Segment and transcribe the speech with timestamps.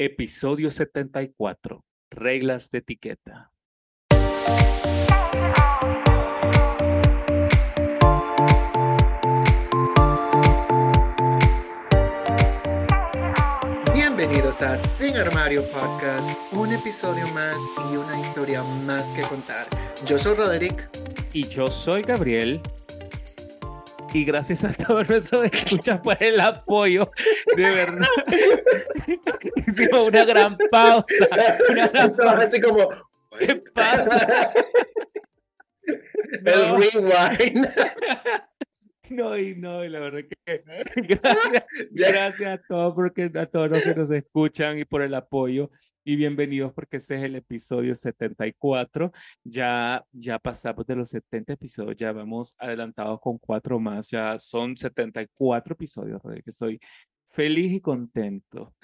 [0.00, 1.84] Episodio 74.
[2.08, 3.50] Reglas de etiqueta.
[13.92, 17.58] Bienvenidos a Sin Armario Podcast, un episodio más
[17.92, 19.66] y una historia más que contar.
[20.06, 20.88] Yo soy Roderick.
[21.32, 22.62] Y yo soy Gabriel
[24.12, 27.10] y gracias a todos nuestros escuchas por el apoyo.
[27.56, 28.06] De verdad.
[29.56, 31.28] Hicimos una gran pausa.
[31.70, 32.38] Una gran pausa.
[32.38, 32.88] Así como,
[33.38, 34.52] ¿qué pasa?
[36.44, 37.68] El rewind.
[39.10, 40.62] No, y no, y la verdad que
[40.96, 45.70] gracias, gracias a todos porque a todos los que nos escuchan y por el apoyo
[46.08, 49.12] y bienvenidos porque este es el episodio 74.
[49.44, 54.74] Ya, ya pasamos de los 70 episodios, ya vamos adelantados con cuatro más, ya son
[54.74, 56.80] 74 episodios, que estoy
[57.38, 58.74] feliz y contento.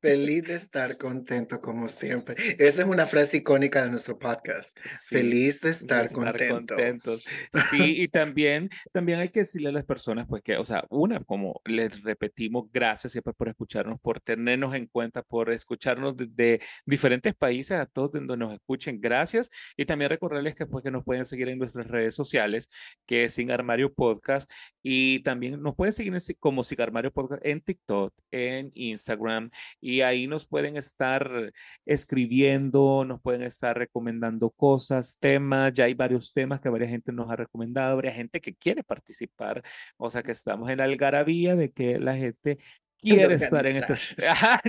[0.00, 2.34] Feliz de estar contento como siempre.
[2.58, 4.78] Esa es una frase icónica de nuestro podcast.
[5.08, 6.74] Feliz de estar, contento.
[6.74, 7.24] contentos.
[7.70, 11.24] Sí, y también, también hay que decirle a las personas, pues que, o sea, una,
[11.24, 17.34] como les repetimos, gracias siempre por escucharnos, por tenernos en cuenta, por escucharnos de, diferentes
[17.34, 19.50] países, a todos donde nos escuchen, gracias.
[19.76, 22.70] Y también recordarles que, pues, que nos pueden seguir en nuestras redes sociales,
[23.06, 24.50] que es Sin Armario Podcast,
[24.82, 29.48] y también nos pueden seguir como Sin Armario Podcast en TikTok, en Instagram
[29.80, 31.52] y ahí nos pueden estar
[31.84, 37.30] escribiendo, nos pueden estar recomendando cosas, temas, ya hay varios temas que varias gente nos
[37.30, 39.62] ha recomendado, varias gente que quiere participar,
[39.96, 42.58] o sea que estamos en la algarabía de que la gente
[43.00, 44.16] quiere estar en este,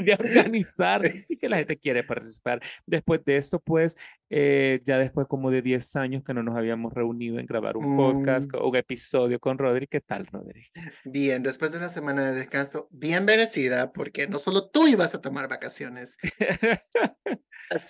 [0.01, 2.61] de organizar y que la gente quiere participar.
[2.85, 3.95] Después de esto, pues,
[4.29, 7.97] eh, ya después como de 10 años que no nos habíamos reunido en grabar un
[7.97, 8.65] podcast, mm.
[8.65, 10.67] un episodio con Rodri, ¿qué tal, Rodri?
[11.03, 15.21] Bien, después de una semana de descanso, bien merecida, porque no solo tú ibas a
[15.21, 16.17] tomar vacaciones.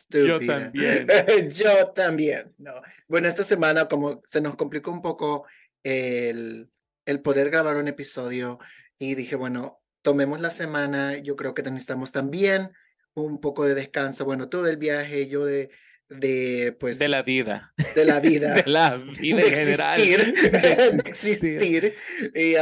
[0.09, 1.07] Yo también.
[1.51, 2.73] Yo también, no.
[3.07, 5.45] Bueno, esta semana como se nos complicó un poco
[5.83, 6.69] el,
[7.05, 8.59] el poder grabar un episodio
[8.97, 12.71] y dije, bueno, tomemos la semana, yo creo que necesitamos también
[13.13, 15.69] un poco de descanso, bueno, todo el viaje, yo de,
[16.09, 16.99] de pues...
[16.99, 17.73] De la vida.
[17.95, 18.53] De la vida.
[18.65, 19.97] de la vida en general.
[21.03, 21.95] De existir.
[22.35, 22.55] Y,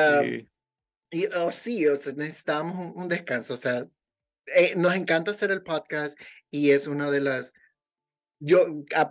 [1.12, 3.88] y oh, sí, o sea, necesitamos un, descanso, o sea,
[4.56, 6.20] eh, nos encanta hacer el podcast
[6.52, 7.54] y es una de las,
[8.40, 8.60] yo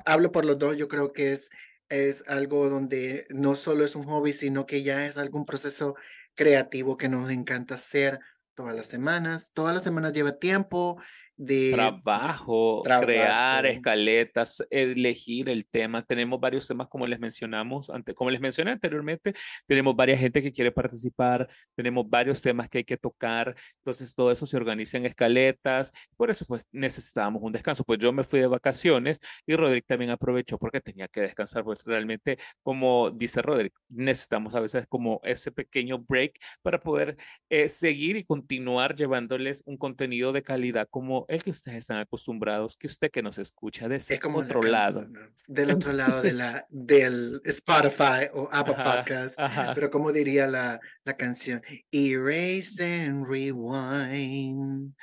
[0.06, 1.50] hablo por los dos, yo creo que es,
[1.88, 5.96] es algo donde no solo es un hobby, sino que ya es algún proceso
[6.38, 8.20] creativo que nos encanta hacer
[8.54, 9.50] todas las semanas.
[9.52, 10.96] Todas las semanas lleva tiempo,
[11.38, 16.02] de trabajo, crear escaletas, elegir el tema.
[16.02, 19.34] Tenemos varios temas como les mencionamos, ante, como les mencioné anteriormente,
[19.66, 24.32] tenemos varias gente que quiere participar, tenemos varios temas que hay que tocar, entonces todo
[24.32, 27.84] eso se organiza en escaletas, por eso pues necesitábamos un descanso.
[27.84, 31.84] Pues yo me fui de vacaciones y Roderick también aprovechó porque tenía que descansar, pues
[31.84, 36.32] realmente como dice Roderick, necesitamos a veces como ese pequeño break
[36.62, 37.16] para poder
[37.48, 42.76] eh, seguir y continuar llevándoles un contenido de calidad como el que ustedes están acostumbrados,
[42.76, 45.06] que usted que nos escucha de ese como otro lado.
[45.46, 49.38] Del otro lado de la, del Spotify o Apple Podcast.
[49.74, 51.62] Pero como diría la, la canción,
[51.92, 54.94] Erase and Rewind.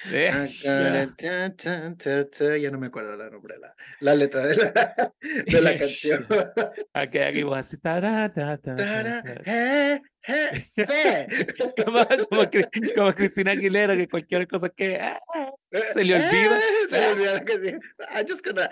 [2.60, 5.14] Ya no me acuerdo la nombre, la, la letra de la,
[5.46, 6.28] de la canción.
[6.94, 7.78] aquí, aquí vos así.
[11.86, 12.00] como,
[12.96, 15.20] como, Cristina Aguilera, que cualquier cosa que ah,
[15.94, 16.62] se le olvida.
[16.88, 17.74] se le olvida que sí.
[18.28, 18.70] Just gonna.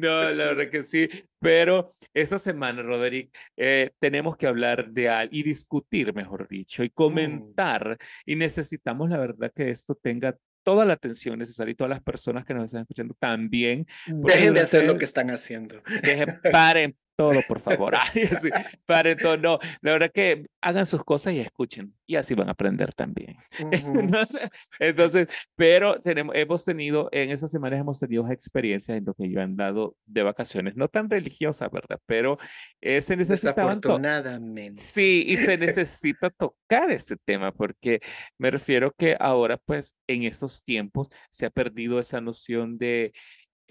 [0.00, 1.08] No, la verdad que sí.
[1.40, 6.88] Pero esta semana, Roderick, eh, tenemos que hablar de algo y discutir, mejor dicho, y
[6.88, 6.92] mm.
[6.94, 7.98] comentar.
[8.24, 12.44] Y necesitamos, la verdad, que esto tenga toda la atención necesaria y todas las personas
[12.44, 13.86] que nos están escuchando también.
[14.06, 15.82] Dejen de hacer lo que están haciendo.
[16.02, 17.94] Dejen, paren, todo, por favor.
[18.86, 19.36] para todo.
[19.36, 23.36] No, la verdad que hagan sus cosas y escuchen y así van a aprender también.
[24.78, 29.42] Entonces, pero tenemos, hemos tenido, en esas semanas hemos tenido experiencias en lo que yo
[29.42, 32.00] han dado de vacaciones, no tan religiosas, ¿verdad?
[32.06, 32.38] Pero
[32.80, 33.50] eh, se necesita...
[33.50, 34.80] Desafortunadamente.
[34.80, 38.00] Sí, y se necesita tocar este tema porque
[38.38, 43.12] me refiero que ahora, pues, en estos tiempos se ha perdido esa noción de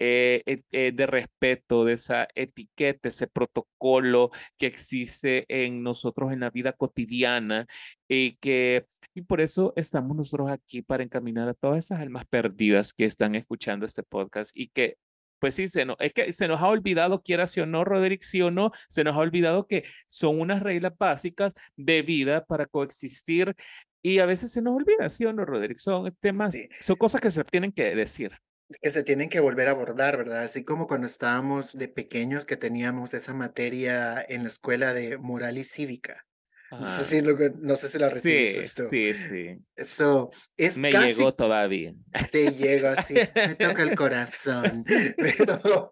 [0.00, 6.48] eh, eh, de respeto, de esa etiqueta, ese protocolo que existe en nosotros en la
[6.48, 7.66] vida cotidiana
[8.08, 12.94] y que y por eso estamos nosotros aquí para encaminar a todas esas almas perdidas
[12.94, 14.96] que están escuchando este podcast y que
[15.38, 18.22] pues sí, se nos, es que se nos ha olvidado, quiera sí o no, Roderick,
[18.22, 22.66] sí o no, se nos ha olvidado que son unas reglas básicas de vida para
[22.66, 23.56] coexistir
[24.02, 25.78] Y a veces se nos olvida, ¿sí o no, Roderick?
[25.78, 28.32] Son temas, son cosas que se tienen que decir.
[28.80, 30.42] Que se tienen que volver a abordar, ¿verdad?
[30.42, 35.58] Así como cuando estábamos de pequeños que teníamos esa materia en la escuela de moral
[35.58, 36.26] y cívica.
[36.70, 38.84] No sé, si lo, no sé si la recibiste.
[38.84, 39.58] Sí, sí, sí.
[39.74, 41.94] Eso es Me llegó todavía.
[42.30, 44.84] Te llega así, me toca el corazón.
[45.16, 45.90] Pero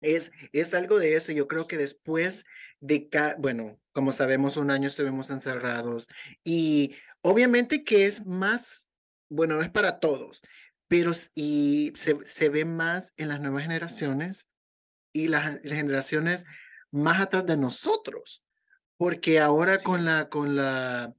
[0.00, 1.32] es, es algo de eso.
[1.32, 2.46] Yo creo que después
[2.80, 3.08] de,
[3.38, 6.08] bueno, como sabemos, un año estuvimos encerrados
[6.44, 8.88] y obviamente que es más,
[9.28, 10.42] bueno, no es para todos,
[10.88, 14.48] pero y se, se ve más en las nuevas generaciones
[15.12, 16.46] y las, generaciones
[16.90, 18.44] más atrás de nosotros,
[18.96, 21.14] porque ahora con la, con la,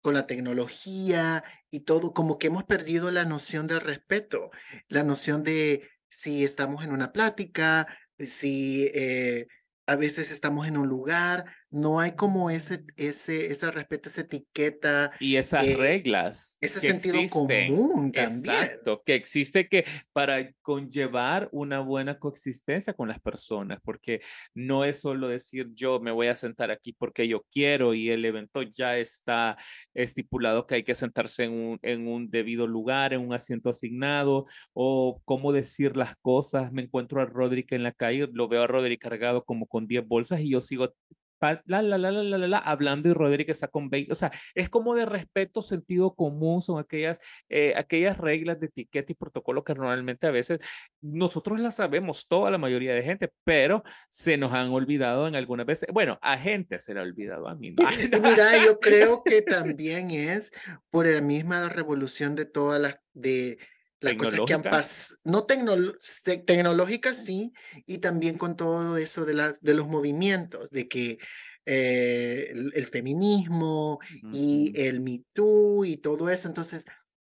[0.00, 4.50] con la tecnología y todo, como que hemos perdido la noción del respeto,
[4.88, 7.86] la noción de si estamos en una plática,
[8.18, 9.48] si eh,
[9.86, 15.10] a veces estamos en un lugar, no hay como ese, ese, ese respeto, esa etiqueta.
[15.20, 16.58] Y esas eh, reglas.
[16.60, 18.54] Ese sentido común también.
[18.54, 24.20] Exacto, que existe que para conllevar una buena coexistencia con las personas, porque
[24.54, 28.24] no es solo decir yo me voy a sentar aquí porque yo quiero y el
[28.24, 29.56] evento ya está
[29.94, 34.46] estipulado que hay que sentarse en un, en un debido lugar, en un asiento asignado,
[34.72, 36.72] o cómo decir las cosas.
[36.72, 40.06] Me encuentro a Roderick en la calle, lo veo a Roderick cargado como con 10
[40.06, 40.94] bolsas y yo sigo
[41.40, 44.12] la, la, la, la, la, hablando y Roderick está con 20.
[44.12, 47.18] O sea, es como de respeto, sentido común, son aquellas,
[47.48, 50.60] eh, aquellas reglas de etiqueta y protocolo que normalmente a veces
[51.00, 55.66] nosotros las sabemos, toda la mayoría de gente, pero se nos han olvidado en algunas
[55.66, 55.88] veces.
[55.92, 57.88] Bueno, a gente se le ha olvidado, a mí no.
[58.22, 60.52] Mira, yo creo que también es
[60.90, 63.58] por la misma revolución de todas las, de
[64.00, 67.52] las cosas que han pasado, no tecnológicas sí,
[67.86, 71.18] y también con todo eso de, las, de los movimientos, de que
[71.66, 73.98] eh, el, feminismo
[74.32, 76.86] y el Me Too y todo eso, entonces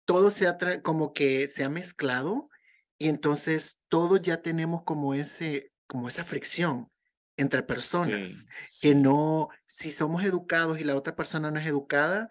[0.05, 2.49] todo se ha como que se ha mezclado
[2.99, 6.90] y entonces todos ya tenemos como ese como esa fricción
[7.37, 8.46] entre personas
[8.81, 12.28] que no si somos educados y la otra persona no es educada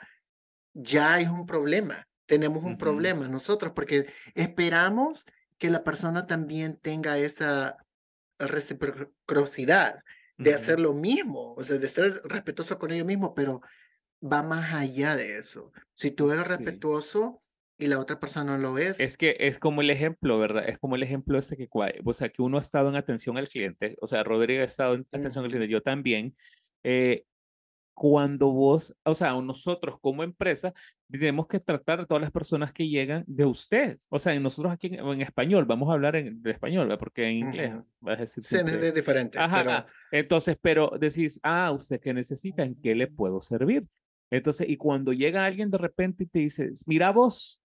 [0.73, 4.05] ya es un problema tenemos un problema nosotros porque
[4.35, 5.25] esperamos
[5.57, 7.77] que la persona también tenga esa
[8.39, 10.03] reciprocidad
[10.37, 13.61] de hacer lo mismo, o sea, de ser respetuoso con ellos mismos, pero
[14.21, 15.71] va más allá de eso.
[15.93, 17.39] Si tú eres respetuoso
[17.77, 18.99] y la otra persona no lo es.
[18.99, 20.67] Es que es como el ejemplo, ¿verdad?
[20.67, 23.49] Es como el ejemplo ese que, o sea, que uno ha estado en atención al
[23.49, 26.35] cliente, o sea, Rodrigo ha estado en atención al cliente, yo también.
[26.83, 27.25] Eh,
[27.93, 30.73] cuando vos, o sea, nosotros como empresa,
[31.09, 33.99] tenemos que tratar a todas las personas que llegan de usted.
[34.09, 38.17] O sea, nosotros aquí en, español, vamos a hablar en, español, porque en inglés vas
[38.17, 38.43] a decir.
[38.43, 39.37] Sí, es diferente.
[39.37, 43.85] Ajá, Entonces, pero decís, ah, usted qué necesita, ¿en qué le puedo servir?
[44.31, 47.61] Entonces, y cuando llega alguien de repente y te dice, mira vos,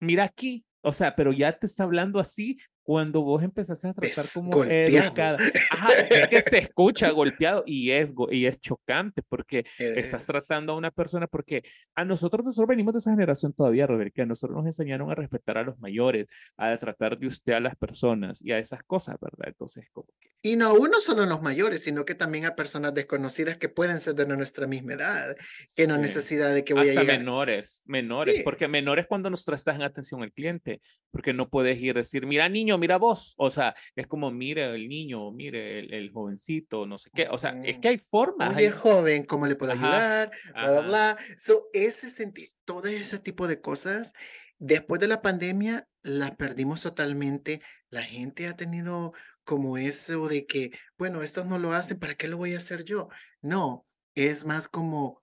[0.00, 4.24] mira aquí, o sea, pero ya te está hablando así cuando vos empezaste a tratar
[4.34, 5.38] como educada.
[5.70, 10.76] Ajá, es que se escucha golpeado y es, y es chocante porque estás tratando a
[10.76, 11.64] una persona, porque
[11.94, 15.14] a nosotros, nosotros venimos de esa generación todavía, Robert, que a nosotros nos enseñaron a
[15.14, 16.28] respetar a los mayores,
[16.58, 19.48] a tratar de usted a las personas y a esas cosas, ¿verdad?
[19.48, 20.28] Entonces, como que...
[20.42, 24.14] Y no uno solo los mayores, sino que también a personas desconocidas que pueden ser
[24.14, 25.34] de nuestra misma edad,
[25.74, 27.18] que no necesidad de que voy Hasta a llegar.
[27.18, 31.96] menores, menores, porque menores cuando nosotros estás en atención al cliente, porque no puedes ir
[31.96, 33.34] a decir, mira niño, mira vos.
[33.36, 37.28] O sea, es como mire el niño, mire el, jovencito, no sé qué.
[37.28, 38.56] O sea, es que hay formas.
[38.56, 40.30] Oye, joven, ¿cómo le puedo ayudar?
[40.52, 41.18] Bla, bla, bla.
[41.36, 44.12] So, ese sentido, todo ese tipo de cosas,
[44.58, 47.60] después de la pandemia, las perdimos totalmente.
[47.90, 49.12] La gente ha tenido
[49.44, 52.84] como eso de que, bueno, estos no lo hacen, ¿para qué lo voy a hacer
[52.84, 53.08] yo?
[53.42, 55.22] No, es más como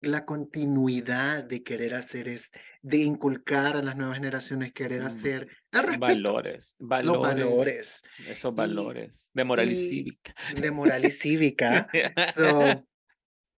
[0.00, 2.52] la continuidad de querer hacer es
[2.86, 8.54] de inculcar a las nuevas generaciones querer mm, hacer el valores, valores, los valores, esos
[8.54, 11.88] valores de moral y, cívica, de moral y cívica.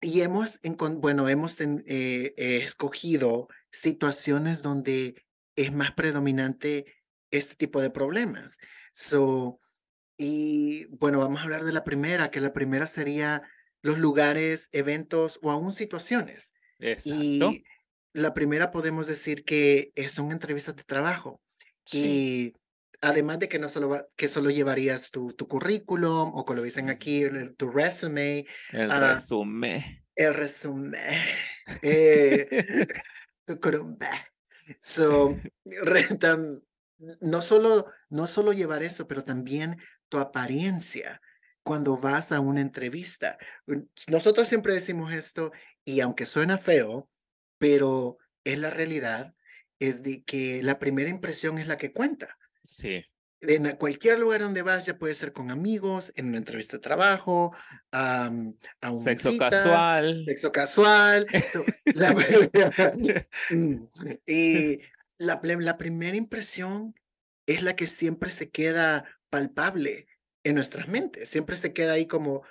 [0.00, 0.60] y hemos,
[0.96, 6.86] bueno, hemos eh, eh, escogido situaciones donde es más predominante
[7.30, 8.56] este tipo de problemas.
[8.94, 9.60] So,
[10.16, 13.42] y bueno, vamos a hablar de la primera, que la primera sería
[13.82, 16.54] los lugares, eventos o aún situaciones.
[17.04, 17.64] Y
[18.12, 21.40] la primera podemos decir que son entrevistas de trabajo.
[21.92, 22.52] Y
[23.00, 26.90] además de que no solo, que solo llevarías tu, tu currículum o como lo dicen
[26.90, 27.24] aquí,
[27.56, 28.46] tu resume.
[28.72, 30.04] El uh, resumen.
[30.14, 31.00] El resumen.
[31.82, 32.86] Eh,
[34.80, 35.36] so,
[37.20, 39.76] no solo, no solo llevar eso, pero también
[40.08, 41.20] tu apariencia
[41.62, 43.36] cuando vas a una entrevista.
[44.08, 45.52] Nosotros siempre decimos esto
[45.84, 47.10] y aunque suena feo,
[47.58, 49.34] pero es la realidad,
[49.78, 52.38] es de que la primera impresión es la que cuenta.
[52.62, 53.04] Sí.
[53.40, 57.54] En cualquier lugar donde vas, ya puede ser con amigos, en una entrevista de trabajo,
[57.92, 58.58] a un
[58.96, 60.24] sexo casual.
[60.26, 61.26] Sexo casual.
[61.94, 62.14] la,
[63.50, 63.74] mm,
[64.26, 64.80] y
[65.18, 66.94] la, la primera impresión
[67.46, 70.08] es la que siempre se queda palpable
[70.42, 71.28] en nuestras mentes.
[71.28, 72.42] Siempre se queda ahí como,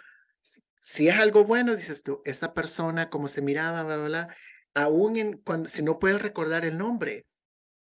[0.79, 4.35] si es algo bueno, dices tú, esa persona, como se miraba, bla, bla, bla,
[4.77, 7.25] aún en, cuando, si no puedes recordar el nombre,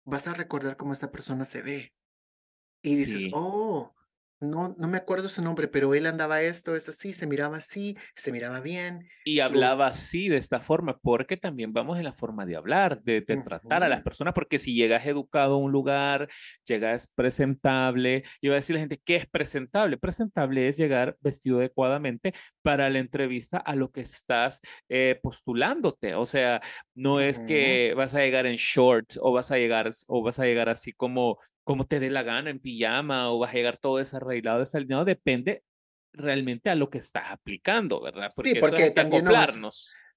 [0.06, 1.94] vas a recordar cómo esa persona se ve.
[2.82, 3.94] Y dices, oh,
[4.44, 7.98] no, no me acuerdo su nombre, pero él andaba esto, es así, se miraba así,
[8.16, 9.08] se miraba bien.
[9.24, 13.22] Y hablaba así, de esta forma, porque también vamos en la forma de hablar, de,
[13.22, 16.30] tratar a las personas, porque si llegas educado a un lugar,
[16.66, 19.98] llegas presentable, y va a decir la gente, ¿qué es presentable?
[19.98, 26.16] Presentable es llegar vestido adecuadamente para la entrevista a lo que estás eh, postulándote.
[26.16, 26.62] O sea,
[26.94, 30.46] no es que vas a llegar en shorts o vas a llegar, o vas a
[30.46, 33.98] llegar así como como te dé la gana, en pijama o vas a llegar todo
[33.98, 35.64] desarreglado, desalineado, depende
[36.14, 38.28] realmente a lo que estás aplicando, ¿verdad?
[38.28, 39.26] sí, porque también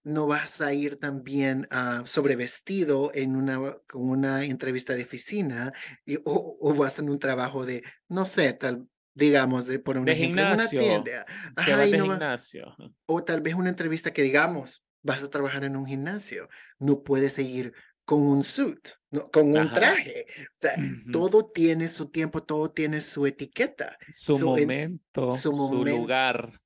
[0.05, 5.73] no vas, a ir también uh, sobrevestido en una, con una entrevista de oficina
[6.05, 10.15] y, o, vas en un trabajo de, no sé, tal, digamos, de por un de
[10.15, 11.27] gimnasio, una tienda.
[11.57, 12.77] de gimnasio.
[13.07, 16.49] O tal vez una entrevista que digamos, vas a trabajar en un gimnasio,
[16.79, 17.73] no puedes seguir
[18.07, 19.31] con un suit, ¿no?
[19.31, 20.27] con un traje.
[20.29, 20.77] O sea,
[21.13, 23.99] todo tiene su tiempo, todo tiene su etiqueta.
[24.13, 26.63] Su, momento, su, lugar.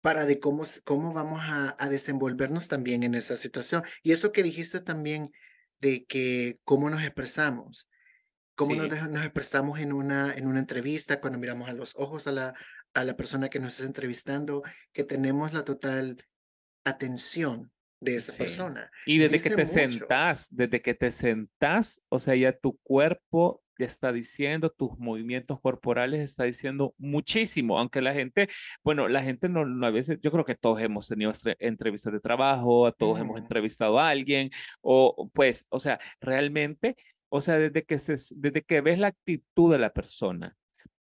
[0.00, 3.82] Para de cómo, cómo vamos a, a, desenvolvernos también en esa situación.
[4.02, 5.30] Y eso que dijiste también
[5.80, 7.86] de que cómo nos expresamos,
[8.54, 12.32] cómo nos, nos, expresamos en una, en una entrevista, cuando miramos a los ojos a
[12.32, 12.54] la,
[12.94, 14.62] a la persona que nos está entrevistando,
[14.94, 16.26] que tenemos la total
[16.84, 18.90] atención de esa persona.
[19.06, 24.12] Y desde que te sentás, desde que te sentás, o sea, ya tu cuerpo está
[24.12, 28.48] diciendo, tus movimientos corporales está diciendo muchísimo, aunque la gente,
[28.82, 32.86] bueno, la gente no, a veces, yo creo que todos hemos tenido entrevistas de trabajo,
[32.86, 36.96] a todos hemos entrevistado a alguien, o pues, o sea, realmente,
[37.28, 40.56] o sea, desde que, se, desde que ves la actitud de la persona,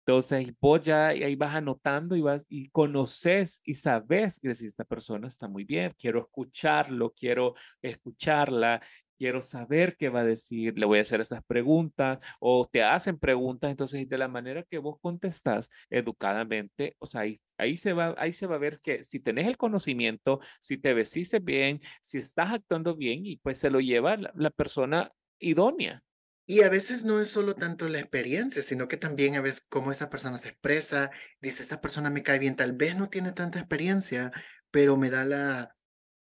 [0.06, 4.84] entonces, vos ya ahí vas anotando y vas y conoces y sabes que si esta
[4.84, 8.80] persona está muy bien, quiero escucharlo, quiero escucharla,
[9.18, 13.18] quiero saber qué va a decir, le voy a hacer estas preguntas o te hacen
[13.18, 18.14] preguntas, entonces de la manera que vos contestas educadamente, o sea, ahí, ahí, se va,
[18.16, 22.18] ahí se va a ver que si tenés el conocimiento, si te vestiste bien, si
[22.18, 25.10] estás actuando bien y pues se lo lleva la persona
[25.40, 26.04] idónea.
[26.46, 29.90] Y a veces no es solo tanto la experiencia, sino que también a veces cómo
[29.90, 31.10] esa persona se expresa,
[31.40, 34.30] dice, esa persona me cae bien, tal vez no tiene tanta experiencia,
[34.70, 35.76] pero me da la,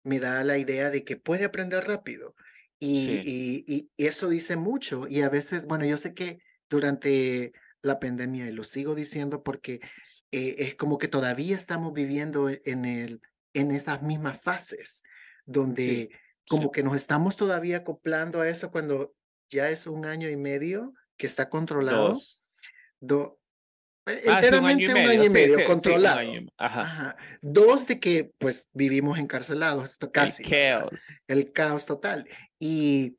[0.03, 2.36] me da la idea de que puede aprender rápido.
[2.80, 5.08] Y, y, eso dice mucho.
[5.08, 6.39] Y a veces, bueno, yo sé que
[6.70, 9.80] durante la pandemia, y lo sigo diciendo porque
[10.32, 13.22] eh, es como que todavía estamos viviendo en, el,
[13.53, 15.03] en esas mismas fases,
[15.46, 16.10] donde
[16.48, 19.13] como que nos estamos todavía acoplando a eso cuando
[19.54, 22.10] ya es un año y medio que está controlado.
[22.10, 22.40] Dos.
[23.00, 23.40] Do,
[24.06, 26.22] eh, ah, enteramente un año y medio, controlado.
[27.42, 30.44] Dos de que pues vivimos encarcelados, esto casi.
[30.44, 31.02] El caos.
[31.28, 32.28] El caos total.
[32.60, 33.18] Y,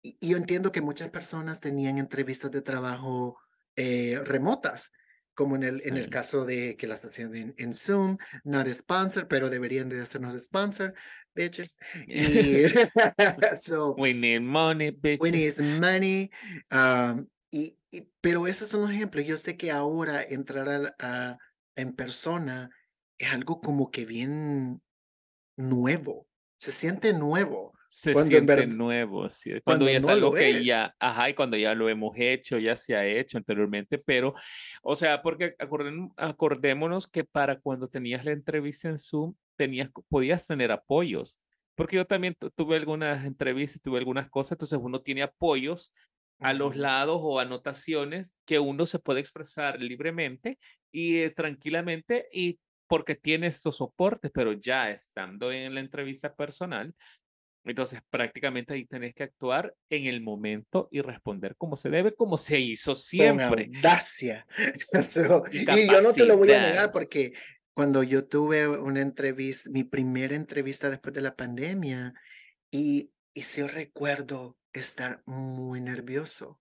[0.00, 3.36] y, yo entiendo que muchas personas tenían entrevistas de trabajo
[3.76, 4.92] eh, remotas,
[5.34, 9.28] como en el, en el caso de que las hacían en, en Zoom, not sponsor,
[9.28, 10.94] pero deberían de hacernos sponsor
[11.34, 11.78] bitches.
[12.06, 12.64] Y,
[13.54, 15.20] so, we need money, bitches.
[15.20, 16.30] We need money.
[16.70, 19.26] Um, y, y, pero esos son los ejemplos.
[19.26, 21.38] Yo sé que ahora entrar a, a,
[21.76, 22.70] en persona
[23.18, 24.82] es algo como que bien
[25.56, 26.26] nuevo.
[26.56, 27.72] Se siente nuevo.
[27.94, 29.52] Se siente nuevo, sí.
[29.62, 32.96] Cuando, ya es algo que ya, ajá, y cuando ya lo hemos hecho, ya se
[32.96, 34.32] ha hecho anteriormente, pero,
[34.82, 35.54] o sea, porque
[36.16, 41.38] acordémonos que para cuando tenías la entrevista en Zoom, tenías, podías tener apoyos,
[41.76, 45.92] porque yo también tuve algunas entrevistas, tuve algunas cosas, entonces uno tiene apoyos
[46.40, 50.58] a los lados o anotaciones que uno se puede expresar libremente
[50.90, 56.92] y eh, tranquilamente y porque tiene estos soportes, pero ya estando en la entrevista personal,
[57.64, 62.36] entonces prácticamente ahí tenés que actuar en el momento y responder como se debe, como
[62.36, 63.66] se hizo siempre.
[63.66, 64.44] Con audacia.
[65.52, 67.32] y yo no te lo voy a negar porque
[67.74, 72.14] cuando yo tuve una entrevista, mi primera entrevista después de la pandemia,
[72.70, 76.60] y, y sí recuerdo estar muy nervioso.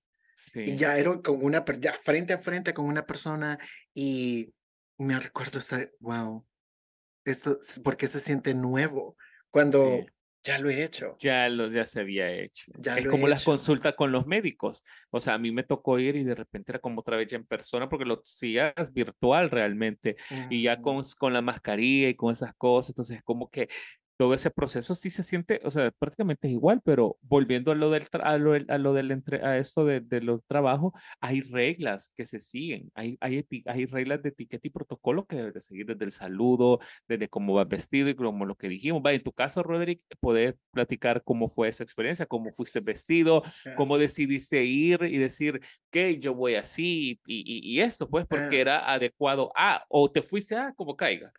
[0.56, 3.60] Y ya era con una, ya frente a frente con una persona
[3.94, 4.54] y
[4.98, 6.46] me recuerdo estar, wow,
[7.26, 9.16] eso, porque se siente nuevo.
[9.50, 10.06] Cuando,
[10.44, 11.16] Ya lo he hecho.
[11.20, 12.72] Ya, lo, ya se había hecho.
[12.80, 14.84] Ya es como las consultas con los médicos.
[15.12, 17.38] O sea, a mí me tocó ir y de repente era como otra vez ya
[17.38, 20.16] en persona porque lo hacías virtual realmente.
[20.50, 22.90] Y ya con, con la mascarilla y con esas cosas.
[22.90, 23.70] Entonces, como que
[24.22, 27.90] todo ese proceso sí se siente, o sea, prácticamente es igual, pero volviendo a lo
[27.90, 32.12] del, a lo, a lo del entre, a esto de, de, los trabajos, hay reglas
[32.16, 35.88] que se siguen, hay, hay, hay reglas de etiqueta y protocolo que debes de seguir
[35.88, 39.02] desde el saludo, desde cómo vas vestido y como lo que dijimos.
[39.04, 43.42] Va, en tu caso, Roderick, poder platicar cómo fue esa experiencia, cómo fuiste vestido,
[43.76, 45.62] cómo decidiste ir y decir,
[45.92, 50.56] que yo voy así y, y, esto, pues, porque era adecuado a, o te fuiste
[50.56, 51.34] a como caiga.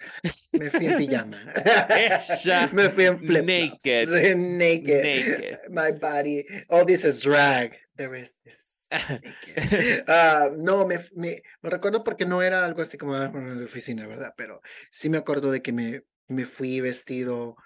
[0.52, 1.38] Me fui en pijama.
[2.72, 4.08] Me fui en flip naked.
[4.36, 5.04] naked.
[5.04, 5.58] Naked.
[5.70, 6.44] My body.
[6.68, 7.72] All this is drag.
[7.96, 10.08] The rest is naked.
[10.08, 14.34] Uh, no, me, me, me, recuerdo porque no era algo así como de oficina, ¿verdad?
[14.36, 17.56] Pero sí me acuerdo de que me, me fui vestido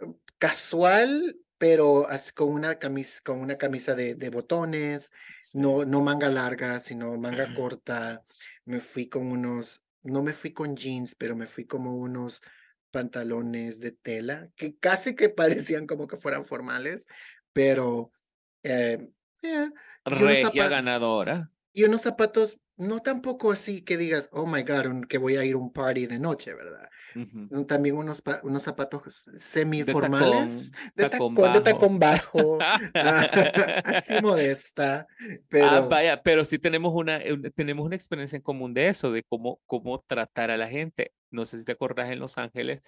[0.00, 5.12] uh, casual, pero así, con una camisa, con una camisa de, de botones,
[5.54, 8.22] no, no manga larga, sino manga corta.
[8.64, 12.40] Me fui con unos, no me fui con jeans, pero me fui como unos
[12.92, 15.28] pantalones de tela que casi que
[15.70, 17.08] parecían como que fueran formales,
[17.52, 18.10] pero
[18.62, 18.98] eh,
[19.42, 19.72] yeah,
[20.68, 21.50] ganadora.
[21.72, 25.54] Y unos zapatos no tampoco así que digas, oh my God, que voy a ir
[25.54, 26.88] a un party de noche, ¿verdad?
[27.68, 29.02] También unos, unos zapatos
[29.34, 32.58] semiformales, de tacón, de tacón bajo,
[33.84, 35.06] así modesta.
[35.08, 35.66] Ah, pero...
[35.66, 37.20] Ah, vaya, pero sí tenemos una,
[37.54, 41.12] tenemos una experiencia en común de eso, de cómo, cómo tratar a la gente.
[41.30, 42.82] No sé si te acordás en Los Ángeles,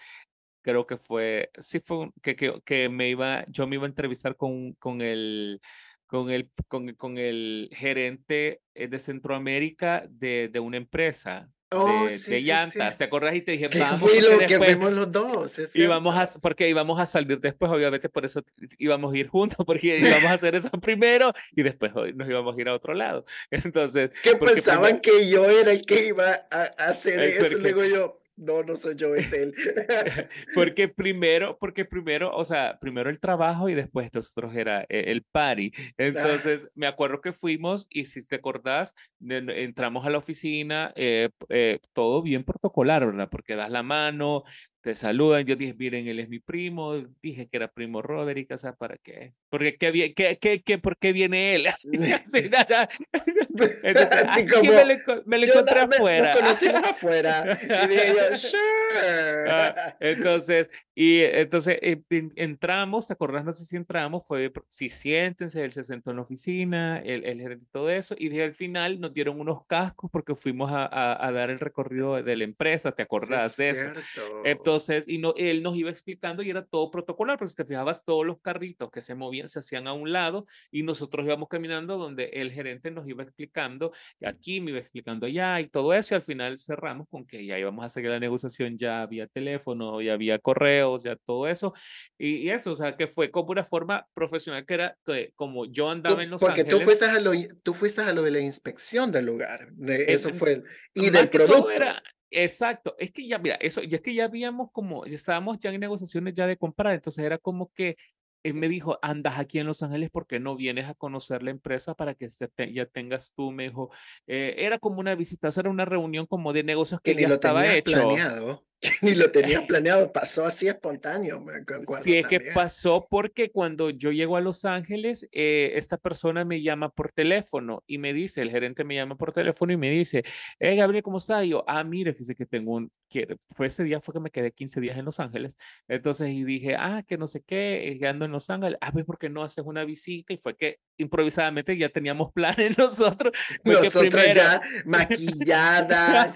[0.62, 4.36] creo que fue, sí fue que, que, que me iba, yo me iba a entrevistar
[4.36, 5.60] con, con el
[6.06, 11.50] con el, con, con el gerente eh, de Centroamérica de, de una empresa.
[11.76, 13.34] Oh, de, llantas, ¿te acordás?
[13.34, 15.76] Y te dije, vamos, fui lo que fuimos los dos.
[15.76, 18.42] íbamos a, porque íbamos a salir después, obviamente, por eso
[18.78, 22.60] íbamos a ir juntos, porque íbamos a hacer eso primero y después nos íbamos a
[22.60, 23.24] ir a otro lado.
[23.50, 24.10] Entonces.
[24.22, 27.58] ¿Qué pensaban que yo era el que iba a, hacer eso?
[27.58, 29.54] Le digo yo, no, no soy yo, es él.
[30.54, 35.22] porque primero, porque primero, o sea, primero el trabajo y después nosotros era eh, el
[35.22, 35.72] party.
[35.76, 35.92] Ah.
[35.98, 41.78] Entonces, me acuerdo que fuimos y si te acordás, entramos a la oficina, eh, eh,
[41.92, 43.28] todo bien protocolar, ¿verdad?
[43.30, 44.44] Porque das la mano,
[44.84, 45.46] te saludan.
[45.46, 46.94] Yo dije, miren, él es mi primo.
[47.22, 49.32] Dije que era primo Roderick, o sea, ¿para qué?
[49.48, 51.68] Porque, ¿qué, qué, qué, qué, ¿por qué viene él?
[53.82, 56.34] Entonces, Así como, me, lo, me lo encontré afuera.
[56.34, 57.58] Me, afuera.
[57.62, 59.50] Y dije yo, sure.
[59.50, 62.02] Ah, entonces, y entonces eh,
[62.36, 63.44] entramos, ¿te acordás?
[63.44, 67.40] No sé si entramos, fue, si siéntense, él se sentó en la oficina, el, el
[67.40, 71.32] gerente y todo eso, y al final nos dieron unos cascos porque fuimos a, a,
[71.32, 74.00] dar el recorrido de la empresa, ¿te acordás de eso?
[74.44, 78.04] Entonces, y no, él nos iba explicando y era todo protocolar, porque si te fijabas,
[78.04, 81.98] todos los carritos que se movían se hacían a un lado y nosotros íbamos caminando
[81.98, 83.92] donde el gerente nos iba explicando,
[84.24, 87.58] aquí me iba explicando allá y todo eso, y al final cerramos con que ya
[87.58, 91.74] íbamos a seguir la negociación, ya había teléfono, ya había correo, o sea, todo eso.
[92.18, 95.90] Y, eso, o sea, que fue como una forma profesional que era que, como yo
[95.90, 96.74] andaba en Los Porque Ángeles.
[96.74, 99.68] Porque tú fuiste, a lo, tú fuiste a lo de la inspección del lugar.
[99.88, 100.62] eso fue.
[100.94, 101.70] y del producto.
[101.70, 102.94] Era, exacto.
[102.98, 105.80] Es que ya, mira, eso, ya es que ya habíamos como, ya estábamos ya en
[105.80, 106.94] negociaciones ya de comprar.
[106.94, 107.96] Entonces era como que
[108.44, 111.94] él me dijo, andas aquí en Los Ángeles porque no vienes a conocer la empresa
[111.94, 113.90] para que se ya tengas tú, me dijo,
[114.26, 117.92] eh, era como una visita, era una reunión como de negocios que, ya estaba hecho.
[117.92, 118.62] Planeado.
[119.02, 121.40] Ni lo tenía planeado, pasó así espontáneo.
[121.40, 121.52] Me
[122.00, 126.62] sí, es que pasó porque cuando yo llego a Los Ángeles, eh, esta persona me
[126.62, 130.24] llama por teléfono y me dice, el gerente me llama por teléfono y me dice,
[130.58, 131.44] eh, Gabriel, ¿cómo está?
[131.44, 134.30] Y yo, ah, mire, fíjese que tengo un, que fue ese día, fue que me
[134.30, 135.56] quedé 15 días en Los Ángeles.
[135.88, 139.04] Entonces, y dije, ah, que no sé qué, eh, ando en Los Ángeles, ah, pues,
[139.04, 140.32] ¿por qué no haces una visita?
[140.32, 143.36] Y fue que improvisadamente ya teníamos planes nosotros.
[143.64, 146.34] Nosotros ya maquilladas,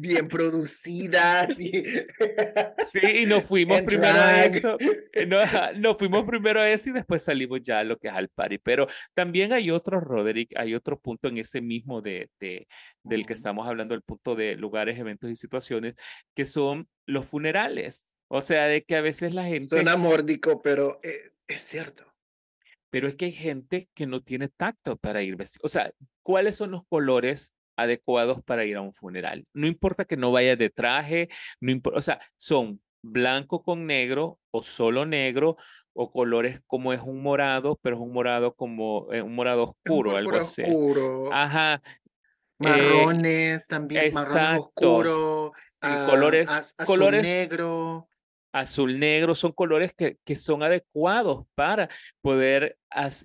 [0.00, 1.57] bien producidas.
[2.84, 4.76] Sí, y nos fuimos primero a eso.
[5.12, 5.26] Eh,
[5.76, 8.58] nos fuimos primero a eso y después salimos ya a lo que es al party.
[8.58, 12.66] Pero también hay otro, Roderick, hay otro punto en este mismo de, de,
[13.02, 15.94] del que estamos hablando, el punto de lugares, eventos y situaciones,
[16.34, 18.06] que son los funerales.
[18.28, 19.64] O sea, de que a veces la gente...
[19.64, 21.16] Suena mórdico, pero eh,
[21.46, 22.04] es cierto.
[22.90, 25.62] Pero es que hay gente que no tiene tacto para ir vestido.
[25.64, 25.90] O sea,
[26.22, 29.46] ¿cuáles son los colores adecuados para ir a un funeral.
[29.54, 31.28] No importa que no vaya de traje,
[31.60, 35.56] no importa, o sea, son blanco con negro o solo negro
[35.94, 40.16] o colores como es un morado, pero es un morado como eh, un morado oscuro,
[40.16, 40.62] algo así.
[40.62, 41.32] Oscuro.
[41.32, 41.80] Ajá.
[42.60, 45.52] Eh, marrones también, marrones oscuro,
[46.06, 48.08] colores, colores negro.
[48.52, 51.88] azul negro, son colores que, que son adecuados para
[52.20, 52.76] poder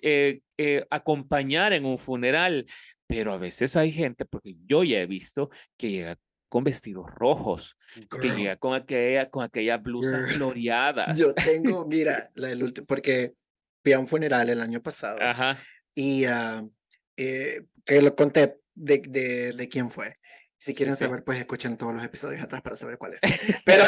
[0.04, 2.68] eh, eh, acompañar en un funeral.
[3.14, 6.18] Pero a veces hay gente, porque yo ya he visto que llega
[6.50, 7.78] con vestidos rojos,
[8.20, 11.14] que llega con aquella, con aquella blusa floreada.
[11.14, 13.36] Yo tengo, mira, la del último, porque
[13.84, 15.60] fui a un funeral el año pasado Ajá.
[15.94, 16.72] y uh,
[17.18, 20.18] eh, que lo conté de, de, de quién fue.
[20.58, 23.22] Si quieren saber, pues escuchen todos los episodios atrás para saber cuál es.
[23.66, 23.84] Pero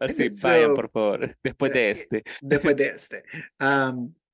[0.00, 2.24] así, vayan por favor, después de este.
[2.42, 3.24] Después de este.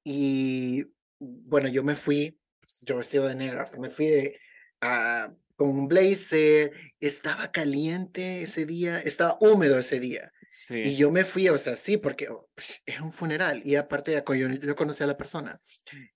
[0.02, 0.84] y
[1.20, 2.39] bueno, yo me fui,
[2.82, 4.40] yo vestido de negro, o me fui de,
[4.82, 10.32] uh, con un blazer, estaba caliente ese día, estaba húmedo ese día.
[10.48, 10.80] Sí.
[10.84, 14.12] Y yo me fui, o sea, sí, porque oh, pues, es un funeral y aparte
[14.12, 15.60] yo, yo conocí a la persona.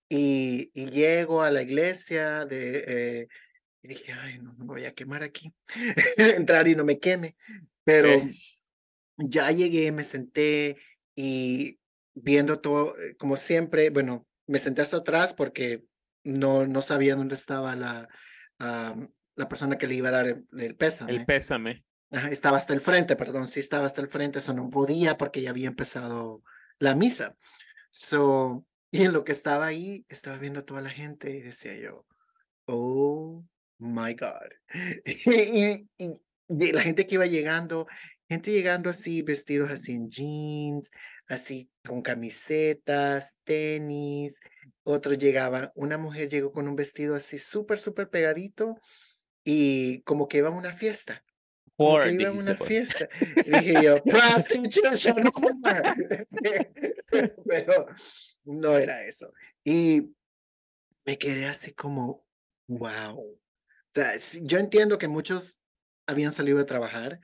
[0.09, 3.29] Y, y llego a la iglesia de, eh,
[3.83, 5.53] y dije, ay, no, no me voy a quemar aquí.
[6.17, 7.37] Entrar y no me queme.
[7.85, 8.27] Pero
[9.19, 10.79] ya llegué, me senté
[11.15, 11.79] y
[12.15, 15.85] viendo todo, eh, como siempre, bueno, me senté hasta atrás porque
[16.25, 18.09] no, no sabía dónde estaba la,
[19.37, 21.13] la persona que le iba a dar el, pésame.
[21.13, 21.85] El pésame.
[22.31, 25.51] estaba hasta el frente, perdón, sí estaba hasta el frente, eso no podía porque ya
[25.51, 26.43] había empezado
[26.79, 27.37] la misa.
[27.91, 31.77] So, y en lo que estaba ahí, estaba viendo a toda la gente y decía
[31.77, 32.07] yo,
[32.67, 33.45] oh
[33.79, 34.51] my God.
[35.05, 37.87] y, y, la gente que iba llegando,
[38.29, 40.91] gente llegando así, vestidos así en jeans,
[41.29, 44.41] así con camisetas, tenis.
[44.83, 48.79] Otro llegaba, una mujer llegó con un vestido así súper, súper pegadito
[49.45, 51.25] y como que iba a una fiesta.
[51.77, 53.09] Como que iba a una fiesta.
[53.47, 54.03] dije yo,
[57.47, 57.87] Pero
[58.45, 59.33] no era eso.
[59.65, 60.15] Y
[61.05, 62.25] me quedé así como,
[62.69, 63.39] wow
[63.95, 65.61] sea, yo entiendo que muchos
[66.07, 67.21] habían salido de trabajar,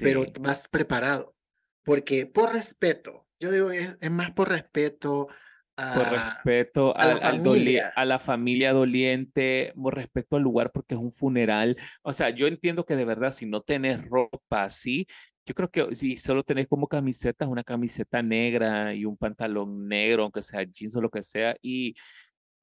[0.00, 1.36] pero más preparado,
[1.84, 5.28] porque por respeto, yo digo, es, más por respeto
[5.76, 7.92] a, por respeto a, la familia.
[7.94, 11.76] a, la familia doliente, por respeto al lugar porque es un funeral.
[12.02, 15.06] O sea, yo entiendo que de verdad si no tenés ropa así,
[15.46, 20.24] yo creo que si solo tenés como camisetas, una camiseta negra y un pantalón negro,
[20.24, 21.94] aunque sea jeans o lo que sea, y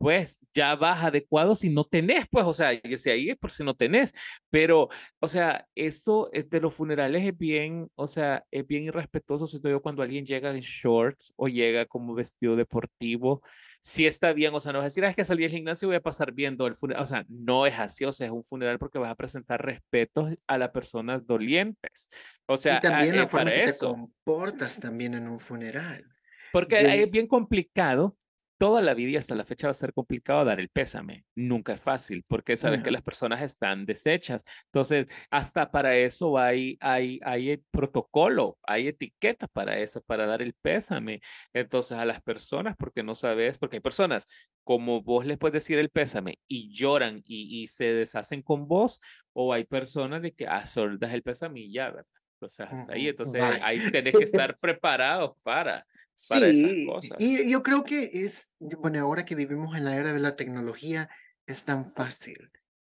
[0.03, 3.51] pues ya vas adecuado si no tenés, pues, o sea, que sea ahí es por
[3.51, 4.13] si no tenés,
[4.49, 4.89] pero,
[5.21, 9.69] o sea, esto eh, de los funerales es bien, o sea, es bien irrespetuoso, siento
[9.69, 13.41] yo, cuando alguien llega en shorts o llega como vestido deportivo,
[13.79, 15.85] si está bien, o sea, no vas a decir, ah, es que salí del gimnasio
[15.85, 18.33] y voy a pasar viendo el funeral, o sea, no es así, o sea, es
[18.33, 22.09] un funeral porque vas a presentar respetos a las personas dolientes,
[22.45, 26.05] o sea, y también la forma que te comportas también en un funeral.
[26.51, 28.17] Porque es bien complicado
[28.57, 31.25] toda la vida y hasta la fecha va a ser complicado dar el pésame.
[31.35, 34.43] Nunca es fácil porque sabes que las personas están deshechas.
[34.65, 40.53] Entonces, hasta para eso hay, hay, hay protocolo, hay etiqueta para eso, para dar el
[40.53, 41.21] pésame.
[41.53, 44.27] Entonces, a las personas, porque no sabes, porque hay personas
[44.63, 48.99] como vos les puedes decir el pésame y lloran y, y se deshacen con vos,
[49.33, 52.05] o hay personas de que, ah, solo das el pésame y ya, ¿verdad?
[52.39, 53.07] O sea, hasta ahí.
[53.07, 55.85] Entonces, ahí tenés que estar preparados para
[56.15, 60.35] Sí, y yo creo que es, bueno, ahora que vivimos en la era de la
[60.35, 61.09] tecnología,
[61.47, 62.51] es tan fácil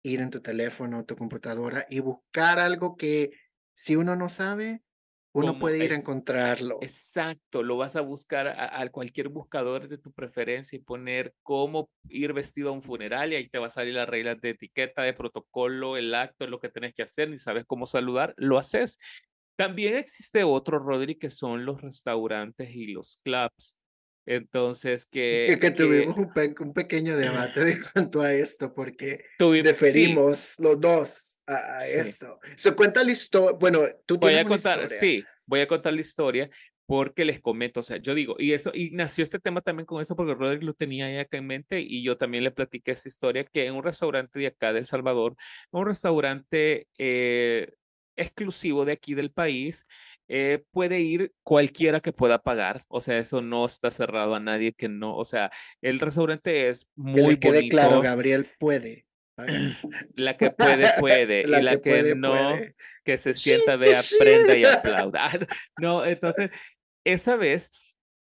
[0.04, 3.32] ir en tu teléfono, tu computadora y buscar algo que
[3.74, 4.82] si uno no sabe,
[5.34, 6.78] uno puede ir a encontrarlo.
[6.82, 12.34] Exacto, lo vas a buscar a, cualquier buscador de tu preferencia y poner cómo ir
[12.34, 15.14] vestido a un funeral y ahí te va a salir las reglas de etiqueta, de
[15.14, 19.00] protocolo, el acto, lo que tenés que hacer, ni sabes cómo saludar, lo haces
[19.56, 23.78] también existe otro, Rodri, que son los restaurantes y los clubs.
[24.26, 25.58] Entonces, que...
[25.60, 32.40] Que, tuvimos Un, pequeño debate de cuanto a esto, porque deferimos los dos a, esto.
[32.56, 36.50] Se cuenta la historia, bueno, tú voy a contar, Sí, voy a contar la historia
[36.86, 40.02] porque les comento, o sea, yo digo, y eso, y nació este tema también con
[40.02, 43.08] eso porque Rodri lo tenía ahí acá en mente y yo también le platiqué esa
[43.08, 45.36] historia que en un restaurante de acá de El Salvador,
[45.72, 47.72] un restaurante eh,
[48.16, 49.86] exclusivo de aquí del país,
[50.28, 54.74] eh, puede ir cualquiera que pueda pagar, o sea, eso no está cerrado a nadie
[54.74, 59.06] que no, o sea, el restaurante es muy que quede claro, Gabriel puede.
[60.16, 61.42] La que puede, puede.
[61.42, 62.36] y la que, no,
[63.04, 65.28] que se sienta, vea, aprenda y aplauda.
[65.82, 66.52] No, entonces,
[67.04, 67.72] esa vez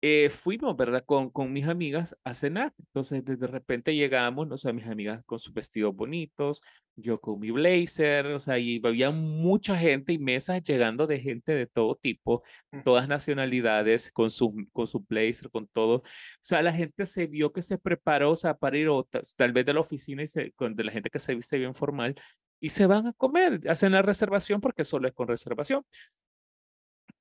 [0.01, 1.03] eh, fuimos, ¿verdad?
[1.05, 2.73] Con, con mis amigas a cenar.
[2.79, 6.61] Entonces, de repente llegamos, no sé, mis amigas con sus vestidos bonitos,
[6.95, 11.53] yo con mi blazer, o sea, y había mucha gente y mesas llegando de gente
[11.53, 12.43] de todo tipo,
[12.83, 15.97] todas nacionalidades, con su, con su blazer, con todo.
[15.97, 16.03] O
[16.41, 18.89] sea, la gente se vio que se preparó, o sea, para ir
[19.37, 21.75] tal vez de la oficina y se, con, de la gente que se viste bien
[21.75, 22.15] formal
[22.59, 25.83] y se van a comer, hacen la reservación porque solo es con reservación.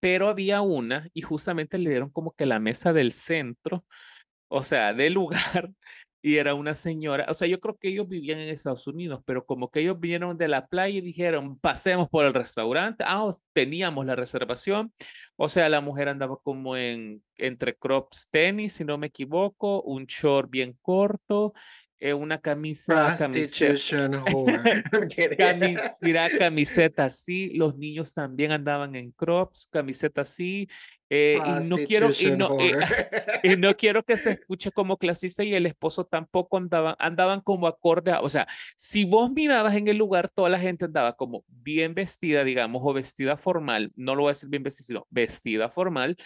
[0.00, 3.84] pero había una y justamente le dieron como que la mesa del centro,
[4.48, 5.70] o sea, del lugar,
[6.22, 9.46] y era una señora, o sea, yo creo que ellos vivían en Estados Unidos, pero
[9.46, 14.04] como que ellos vinieron de la playa y dijeron, pasemos por el restaurante, ah, teníamos
[14.06, 14.92] la reservación,
[15.36, 20.04] o sea, la mujer andaba como en entre crops tenis, si no me equivoco, un
[20.06, 21.54] short bien corto
[22.00, 24.08] eh, una camisa, camiseta,
[26.00, 30.66] mira, camiseta así, los niños también andaban en crops, camiseta así,
[31.10, 32.56] eh, y no quiero y no,
[33.42, 37.66] y no quiero que se escuche como clasista y el esposo tampoco andaban andaban como
[37.66, 41.94] acorde o sea si vos mirabas en el lugar toda la gente andaba como bien
[41.94, 46.16] vestida digamos o vestida formal no lo voy a decir bien vestida sino vestida formal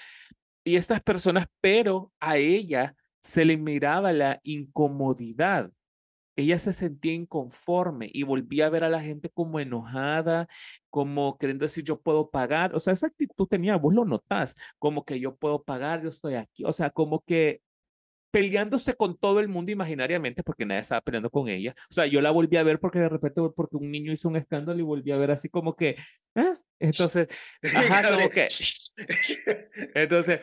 [0.64, 5.70] y estas personas pero a ella se le miraba la incomodidad.
[6.36, 10.48] Ella se sentía inconforme y volvía a ver a la gente como enojada,
[10.90, 12.74] como queriendo decir yo puedo pagar.
[12.74, 16.34] O sea, esa actitud tenía, vos lo notás, como que yo puedo pagar, yo estoy
[16.34, 16.64] aquí.
[16.64, 17.62] O sea, como que
[18.30, 21.74] peleándose con todo el mundo imaginariamente porque nadie estaba peleando con ella.
[21.88, 24.36] O sea, yo la volví a ver porque de repente, porque un niño hizo un
[24.36, 25.96] escándalo y volví a ver así como que,
[26.34, 26.52] ¿eh?
[26.80, 27.28] entonces,
[27.62, 28.48] ajá, como que,
[29.94, 30.40] entonces,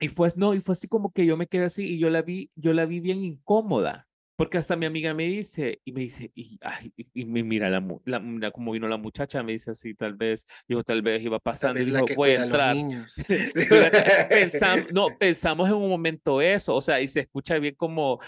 [0.00, 2.22] y fue, no, y fue así como que yo me quedé así y yo la
[2.22, 6.32] vi, yo la vi bien incómoda, porque hasta mi amiga me dice, y me dice,
[6.34, 10.46] y, ay, y, mira, la, la, como vino la muchacha, me dice así, tal vez,
[10.66, 12.74] digo, tal vez iba pasando y dijo, voy a entrar.
[14.30, 18.18] pensamos, no, pensamos en un momento eso, o sea, y se escucha bien como,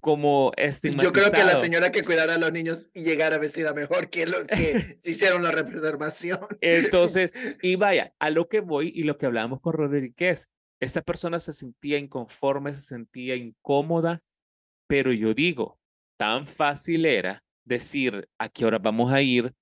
[0.00, 4.08] como Yo creo que la señora que cuidara a los niños y llegara vestida mejor
[4.08, 6.38] que los que se hicieron la represervación.
[6.60, 10.48] Entonces, y vaya, a lo que voy y lo que hablábamos con Rodríguez,
[10.80, 14.22] esa persona se sentía inconforme, se sentía incómoda,
[14.86, 15.78] pero yo digo,
[16.16, 19.52] tan fácil era decir a qué hora vamos a ir,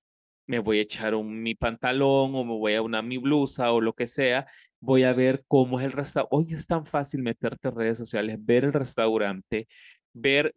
[0.47, 3.81] me voy a echar un, mi pantalón o me voy a una mi blusa o
[3.81, 4.45] lo que sea,
[4.79, 6.35] voy a ver cómo es el restaurante.
[6.35, 9.67] Hoy es tan fácil meterte en redes sociales, ver el restaurante,
[10.13, 10.53] ver,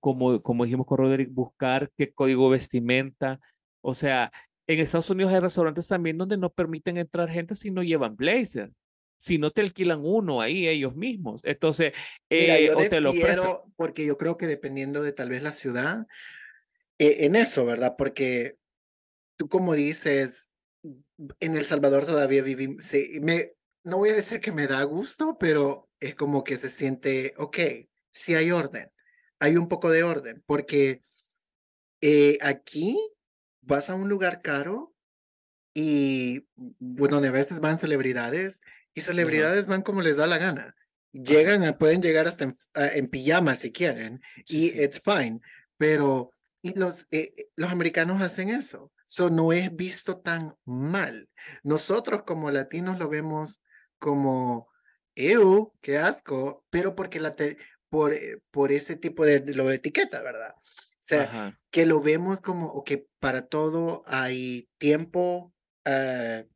[0.00, 3.40] como, como dijimos con Roderick, buscar qué código vestimenta.
[3.80, 4.30] O sea,
[4.68, 8.70] en Estados Unidos hay restaurantes también donde no permiten entrar gente si no llevan blazer
[9.22, 11.42] si no te alquilan uno ahí ellos mismos.
[11.44, 11.92] Entonces,
[12.28, 13.12] eh, o te lo
[13.76, 16.08] porque yo creo que dependiendo de tal vez la ciudad,
[16.98, 17.94] eh, en eso, ¿verdad?
[17.96, 18.58] Porque
[19.36, 20.50] tú como dices,
[21.38, 22.84] en El Salvador todavía vivimos,
[23.20, 23.52] me,
[23.84, 27.58] no voy a decir que me da gusto, pero es como que se siente, ok,
[28.10, 28.90] si hay orden,
[29.38, 31.00] hay un poco de orden, porque
[32.00, 32.98] eh, aquí
[33.60, 34.92] vas a un lugar caro
[35.74, 38.62] y bueno, donde a veces van celebridades
[38.94, 40.74] y celebridades van como les da la gana.
[41.12, 45.40] Llegan, pueden llegar hasta en, en pijama si quieren y it's fine,
[45.76, 48.92] pero y los, eh, eh, los americanos hacen eso.
[49.08, 51.28] Eso no es visto tan mal.
[51.64, 53.60] Nosotros como latinos lo vemos
[53.98, 54.68] como,
[55.16, 57.34] ew, qué asco, pero porque la
[57.90, 60.54] por, eh, por ese tipo de, lo de etiqueta, ¿verdad?
[60.56, 65.52] O sea, que lo vemos como, o que para todo hay tiempo,
[65.84, 66.48] uh,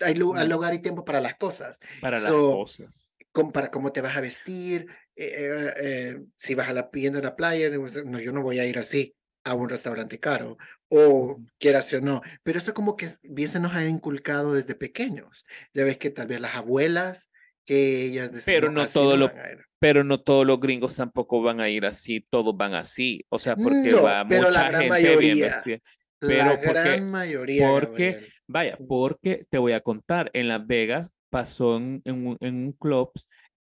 [0.00, 1.80] hay lugar y tiempo para las cosas.
[2.00, 3.12] Para las cosas.
[3.52, 7.24] para cómo te vas a vestir, eh, eh, eh, si vas a la tienda de
[7.24, 7.70] la playa,
[8.04, 10.58] no, yo no voy a ir así a un restaurante caro,
[10.88, 15.44] o quieras o no, pero eso como que bien se nos ha inculcado desde pequeños.
[15.72, 17.30] Ya ves que tal vez las abuelas,
[17.64, 19.32] que ellas pero no todo lo
[19.78, 23.24] pero no todos los gringos tampoco van a ir así todos van así.
[23.28, 25.78] O sea porque va mucha la gran gente mayoría, bien vestida
[26.18, 31.76] pero la gran mayoría porque Vaya, porque te voy a contar, en Las Vegas pasó
[31.76, 33.12] en, un, club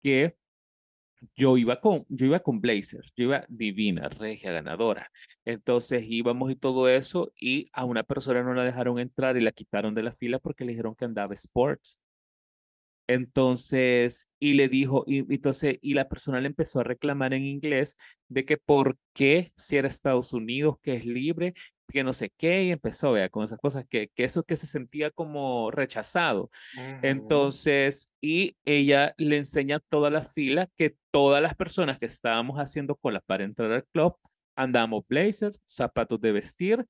[0.03, 0.35] que
[1.35, 5.11] yo iba con, yo iba con Blazer, yo iba divina, regia, ganadora.
[5.45, 9.51] Entonces íbamos y todo eso y a una persona no la dejaron entrar y la
[9.51, 11.97] quitaron de la fila porque le dijeron que andaba sports.
[13.07, 17.97] Entonces, y le dijo, y, entonces, y la persona le empezó a reclamar en inglés
[18.27, 21.53] de que por qué si era Estados Unidos, que es libre,
[21.87, 24.67] que no sé qué, y empezó, vea, con esas cosas, que, que eso que se
[24.67, 26.49] sentía como rechazado.
[27.01, 32.57] Entonces, y ella le enseña a toda la fila que todas las personas que estábamos
[32.57, 34.15] haciendo cola para entrar al club,
[34.55, 36.85] andamos blazers, zapatos de vestir,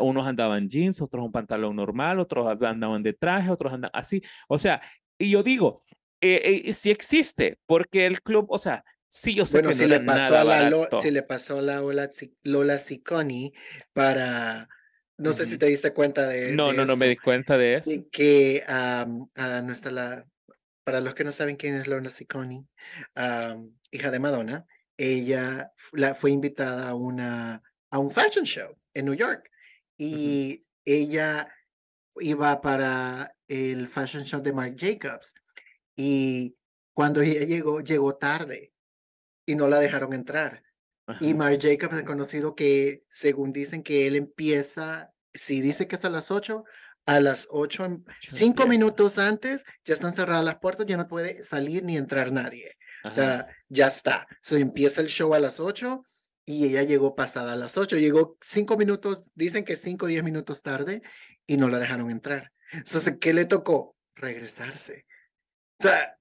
[0.00, 4.22] unos andaban jeans, otros un pantalón normal, otros andaban de traje, otros andaban así.
[4.48, 4.80] O sea,
[5.18, 5.82] y yo digo,
[6.20, 9.86] eh, eh, sí existe, porque el club, o sea, Sí, yo sé bueno, que si,
[9.86, 12.08] le pasó a la si le pasó a la Lola,
[12.42, 13.52] Lola Ciccone
[13.92, 14.68] para,
[15.16, 17.90] no sé si te diste cuenta de No, no, no me di cuenta de eso.
[18.10, 19.06] Que a
[19.62, 20.26] nuestra, la,
[20.84, 22.66] para los que no saben quién es Lola Ciccone,
[23.90, 24.66] hija de Madonna,
[24.96, 29.50] ella la, fue invitada a, una, a un fashion show en New York
[29.98, 31.48] y ella
[32.20, 35.34] iba para el fashion show de Marc Jacobs.
[35.96, 36.56] Y
[36.92, 38.72] cuando ella llegó, llegó tarde
[39.46, 40.62] y no la dejaron entrar.
[41.20, 46.04] Y Marc Jacobs ha conocido que, según dicen que él empieza, si dice que es
[46.04, 46.64] a las 8,
[47.06, 51.84] a las 8, cinco minutos antes, ya están cerradas las puertas, ya no puede salir
[51.84, 52.76] ni entrar nadie.
[53.04, 54.26] O sea, ya está.
[54.40, 56.02] So, empieza el show a las 8
[56.44, 57.98] y ella llegó pasada a las 8.
[57.98, 61.02] Llegó cinco minutos, dicen que cinco o diez minutos tarde
[61.46, 62.52] y no la dejaron entrar.
[62.72, 63.96] Entonces, ¿qué le tocó?
[64.16, 65.06] Regresarse.
[65.78, 66.18] O sea,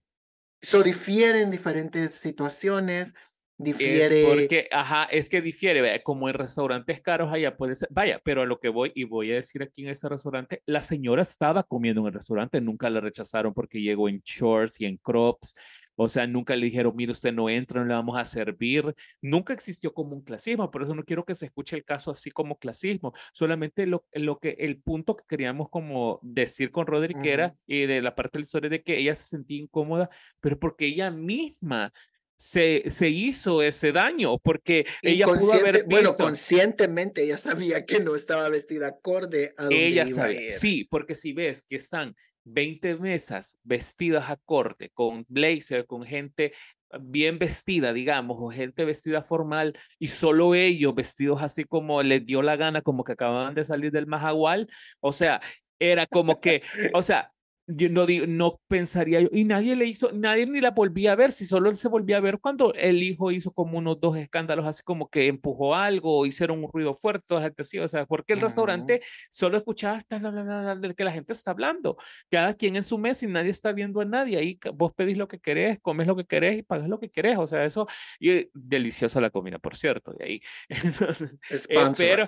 [0.66, 3.14] eso difiere en diferentes situaciones.
[3.58, 4.24] Difiere.
[4.24, 8.42] Es porque, ajá, es que difiere, como en restaurantes caros allá puede ser, vaya, pero
[8.42, 11.64] a lo que voy, y voy a decir aquí en este restaurante, la señora estaba
[11.64, 15.56] comiendo en el restaurante, nunca la rechazaron porque llegó en shorts y en crops,
[15.96, 18.96] o sea, nunca le dijeron, mire, usted no entra, no le vamos a servir.
[19.22, 22.32] Nunca existió como un clasismo, por eso no quiero que se escuche el caso así
[22.32, 23.14] como clasismo.
[23.34, 28.02] Solamente lo, lo que, el punto que queríamos como decir con Roderick era, y de
[28.02, 30.10] la parte de la historia de que ella se sentía incómoda,
[30.42, 31.94] pero porque ella misma
[32.38, 38.02] se, se hizo ese daño porque ella pudo haber visto, bueno conscientemente ella sabía que
[38.02, 42.14] no estaba vestida acorde a donde ella iba sí porque si ves que están
[42.46, 46.54] 20 mesas vestidas acorde con blazer con gente
[47.02, 52.42] bien vestida digamos o gente vestida formal y solo ellos vestidos así como les dio
[52.42, 54.68] la gana como que acababan de salir del majagual.
[55.02, 55.42] O sea
[55.80, 56.62] era como que
[56.94, 57.35] o sea
[57.68, 61.32] yo no, no pensaría yo, y nadie le hizo, nadie ni la volvía a ver,
[61.32, 64.84] si solo se volvía a ver cuando el hijo hizo como unos dos escándalos, así
[64.84, 69.02] como que empujó algo, o hicieron un ruido fuerte, así, o sea, porque el restaurante
[69.32, 71.98] solo escuchaba hasta la, del que la gente está hablando,
[72.30, 75.28] cada quien en su mesa y nadie está viendo a nadie, ahí vos pedís lo
[75.28, 77.88] que querés, comes lo que querés y pagas lo que querés, o sea, eso,
[78.20, 80.42] y deliciosa la comida, por cierto, de ahí.
[81.50, 82.24] Eh, pero,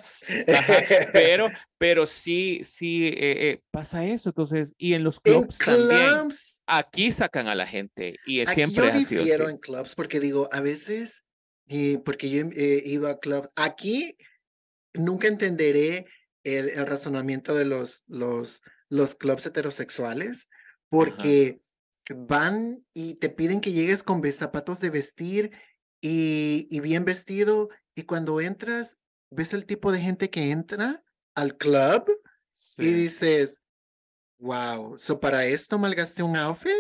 [1.14, 6.30] pero, pero sí, sí eh, eh, pasa eso, entonces, y en los clubs, también,
[6.66, 10.62] aquí sacan a la gente y aquí siempre yo difiero en clubs porque digo, a
[10.62, 11.26] veces,
[11.68, 14.18] eh, porque yo he ido a clubs, aquí
[14.94, 16.06] nunca entenderé
[16.44, 20.50] el, el, razonamiento de los, los, los clubs heterosexuales,
[20.90, 21.60] porque
[22.16, 25.52] van y te piden que llegues con zapatos de vestir
[26.02, 28.98] y, y bien vestido, y cuando entras,
[29.30, 31.04] ves el tipo de gente que entra
[31.38, 32.10] al club
[32.80, 33.62] y dices,
[34.40, 36.72] wow, so para esto malgasté un outfit?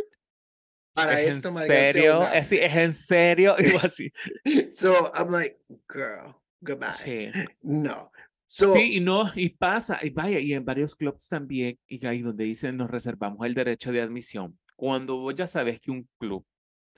[0.93, 2.17] Para ¿Es esto malgasté serio?
[2.17, 2.39] un outfit.
[2.39, 3.55] ¿Es, ¿Es en serio?
[3.83, 4.09] así.
[4.71, 6.91] so I'm like, girl, goodbye.
[6.93, 7.29] Sí.
[7.61, 8.11] No.
[8.47, 12.21] So, sí, y no, y pasa, y vaya, y en varios clubs también, y ahí
[12.21, 14.57] donde dicen nos reservamos el derecho de admisión.
[14.75, 16.43] Cuando vos ya sabes que un club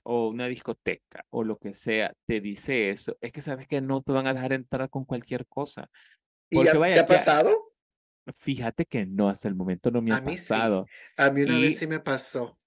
[0.04, 4.00] o una discoteca o lo que sea te dice eso, es que sabes que no
[4.00, 5.90] te van a dejar entrar con cualquier cosa.
[6.50, 7.70] ¿Y ya, vaya, ¿te ha pasado?
[8.36, 10.86] fíjate que no, hasta el momento no me ha pasado.
[11.16, 12.58] A mí una vez sí me pasó.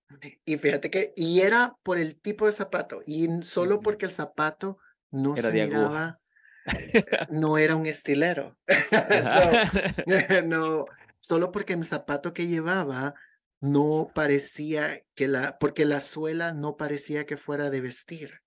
[0.46, 4.78] Y fíjate que, y era por el tipo de zapato, y solo porque el zapato
[5.12, 6.20] no se miraba,
[6.66, 8.58] eh, no era un estilero.
[10.46, 10.86] no,
[11.20, 13.16] solo porque el zapato que llevaba
[13.60, 18.43] no parecía que la, porque la suela no parecía que fuera de vestir.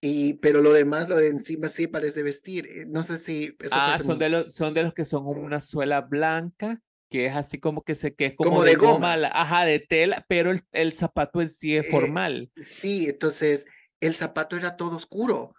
[0.00, 2.66] Y, pero lo demás, lo de encima sí parece vestir.
[2.66, 3.56] Eh, no sé si.
[3.72, 7.58] ah, son, de los, son de los que son una suela blanca, que es así
[7.58, 9.14] como que se que es como, de, goma.
[9.32, 12.50] ajá, de tela, pero el, el zapato en sí es eh, formal.
[12.56, 13.66] Sí, entonces
[14.00, 15.54] el zapato era todo oscuro.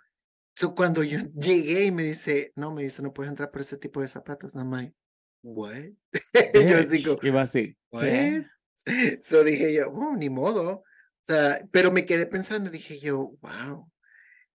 [0.55, 3.77] So, cuando yo llegué y me dice, no, me dice, no puedes entrar por ese
[3.77, 4.93] tipo de zapatos, no, my,
[5.43, 5.85] what?
[6.53, 7.75] yo así como, Iba así.
[7.91, 8.43] What?
[9.19, 10.83] So dije yo, oh, ni modo.
[11.21, 13.89] Sea, pero me quedé pensando, dije yo, wow.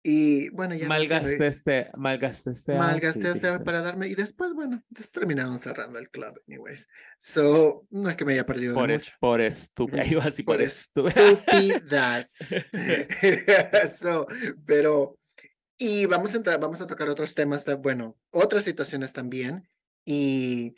[0.01, 0.87] Y bueno, ya.
[0.87, 2.75] Malgasté este, malgasté este.
[2.75, 4.07] Malgasté para darme.
[4.07, 6.87] Y después, bueno, entonces terminaron cerrando el club, anyways.
[7.17, 8.75] So, no es que me haya perdido.
[8.75, 9.11] Por, mucho.
[9.19, 10.05] por estúpida.
[10.05, 12.37] Iba así por, por estúpidas.
[13.99, 14.25] so,
[14.65, 15.17] pero.
[15.77, 19.67] Y vamos a entrar, vamos a tocar otros temas, bueno, otras situaciones también.
[20.05, 20.75] Y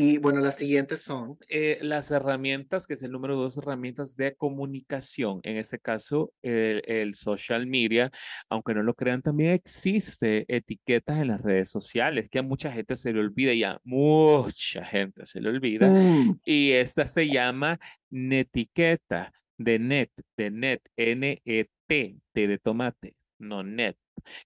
[0.00, 1.38] y bueno, las siguientes son.
[1.48, 5.40] Eh, las herramientas, que es el número dos, herramientas de comunicación.
[5.42, 8.12] En este caso, el, social media,
[8.48, 12.94] aunque no lo crean, también existe etiquetas en las redes sociales, que a mucha gente
[12.94, 15.88] se le olvida, y a mucha gente se le olvida.
[15.88, 16.38] Mm.
[16.44, 23.96] Y esta se llama netiqueta de net, de net, N-E-T, T de tomate, no net.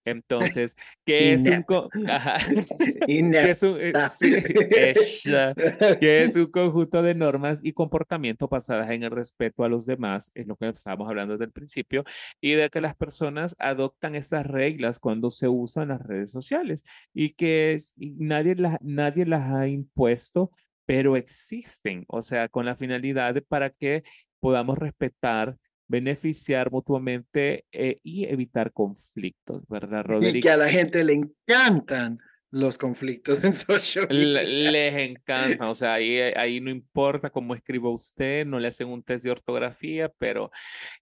[0.05, 1.65] Entonces, ¿qué es, un
[6.01, 10.31] es un conjunto de normas y comportamiento basadas en el respeto a los demás?
[10.35, 12.05] Es lo que estábamos hablando desde el principio,
[12.41, 17.35] y de que las personas adoptan estas reglas cuando se usan las redes sociales y
[17.35, 20.51] que nadie, las, nadie las ha impuesto
[20.87, 24.03] pero existen, o sea, con la finalidad de para que
[24.41, 25.57] podamos respetar
[25.93, 30.37] beneficiar mutuamente eh, y evitar conflictos, ¿verdad, Roderick?
[30.37, 32.19] Y que a la gente le encantan
[32.51, 34.43] los conflictos en social media.
[34.43, 39.03] Les encanta, o sea, ahí, ahí no importa cómo escriba usted, no le hacen un
[39.03, 40.51] test de ortografía, pero,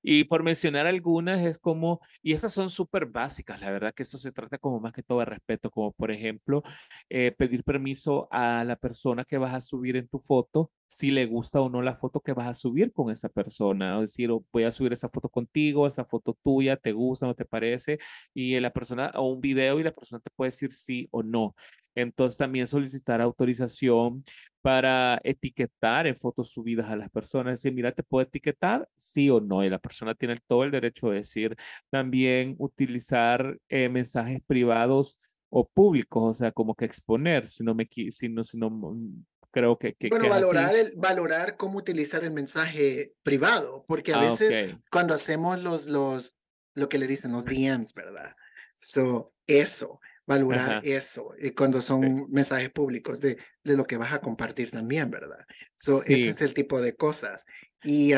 [0.02, 4.18] y por mencionar algunas, es como, y esas son súper básicas, la verdad que eso
[4.18, 6.64] se trata como más que todo de respeto, como por ejemplo,
[7.08, 11.26] eh, pedir permiso a la persona que vas a subir en tu foto, si le
[11.26, 14.44] gusta o no la foto que vas a subir con esa persona, o decir, oh,
[14.52, 17.98] voy a subir esa foto contigo, esa foto tuya, te gusta, no te parece,
[18.34, 21.54] y la persona, o un video y la persona te puede decir sí o no
[21.94, 24.24] entonces también solicitar autorización
[24.62, 27.62] para etiquetar en fotos subidas a las personas.
[27.62, 29.64] Decir, mira, te puedo etiquetar, sí o no.
[29.64, 31.56] Y la persona tiene todo el derecho de decir.
[31.90, 35.16] También utilizar eh, mensajes privados
[35.48, 39.24] o públicos, o sea, como que exponer, si no me, si no, si no mm,
[39.50, 39.94] creo que...
[39.94, 45.14] que bueno, valorar, el, valorar cómo utilizar el mensaje privado, porque a ah, veces cuando
[45.14, 46.36] hacemos los, los,
[46.74, 48.34] lo que le dicen los DMs, ¿verdad?
[48.76, 54.20] So, eso valorar eso y cuando son mensajes públicos de, de lo que vas a
[54.20, 55.44] compartir también, ¿verdad?
[55.74, 57.46] So, Ese es el tipo de cosas.
[57.82, 58.12] Y,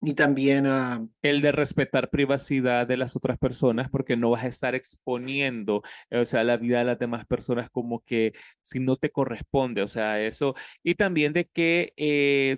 [0.00, 0.66] y también...
[1.22, 6.24] el de respetar privacidad de las otras personas porque no vas a estar exponiendo, o
[6.24, 10.20] sea, la vida de las demás personas como que si no te corresponde, o sea,
[10.20, 10.54] eso.
[10.82, 12.56] Y también de que eh,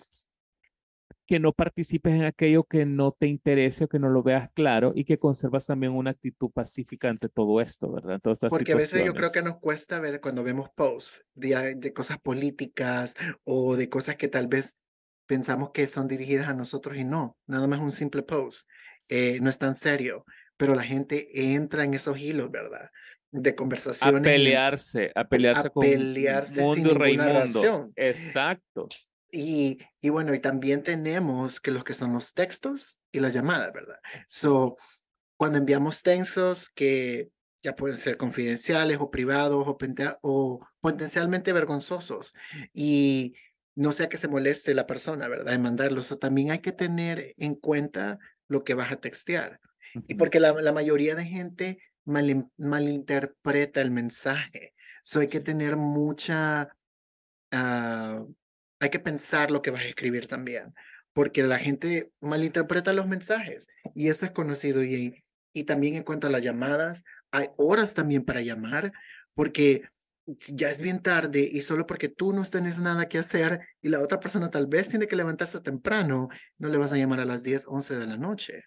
[1.30, 4.90] que no participes en aquello que no te interese o que no lo veas claro
[4.96, 8.20] y que conservas también una actitud pacífica ante todo esto, ¿verdad?
[8.48, 12.18] Porque a veces yo creo que nos cuesta ver cuando vemos posts de, de cosas
[12.18, 13.14] políticas
[13.44, 14.76] o de cosas que tal vez
[15.30, 18.68] pensamos que son dirigidas a nosotros y no, nada más un simple post,
[19.08, 20.24] eh, no es tan serio,
[20.56, 22.90] pero la gente entra en esos hilos, ¿verdad?
[23.30, 24.22] De conversaciones.
[24.22, 27.92] A pelearse, a pelearse a con pelearse mundo sin Razón.
[27.94, 28.88] Exacto.
[29.30, 33.72] Y, y bueno, y también tenemos que los que son los textos y las llamadas,
[33.72, 34.00] ¿verdad?
[34.26, 34.74] So,
[35.36, 37.30] cuando enviamos textos que
[37.62, 39.78] ya pueden ser confidenciales o privados o,
[40.22, 42.34] o potencialmente vergonzosos
[42.74, 43.34] y
[43.80, 45.54] no sea que se moleste la persona, ¿verdad?
[45.54, 46.18] En mandarlos.
[46.18, 49.58] también hay que tener en cuenta lo que vas a textear.
[50.06, 54.74] Y porque la, la mayoría de gente mal, malinterpreta el mensaje.
[55.02, 56.76] So hay que tener mucha
[57.54, 58.34] uh,
[58.80, 60.74] hay que pensar lo que vas a escribir también,
[61.14, 64.84] porque la gente malinterpreta los mensajes y eso es conocido.
[64.84, 65.24] Y,
[65.54, 68.92] y también en cuanto a las llamadas, hay horas también para llamar,
[69.32, 69.88] porque
[70.54, 74.00] ya es bien tarde y solo porque tú no tienes nada que hacer y la
[74.00, 76.28] otra persona tal vez tiene que levantarse temprano,
[76.58, 78.64] no le vas a llamar a las 10, 11 de la noche.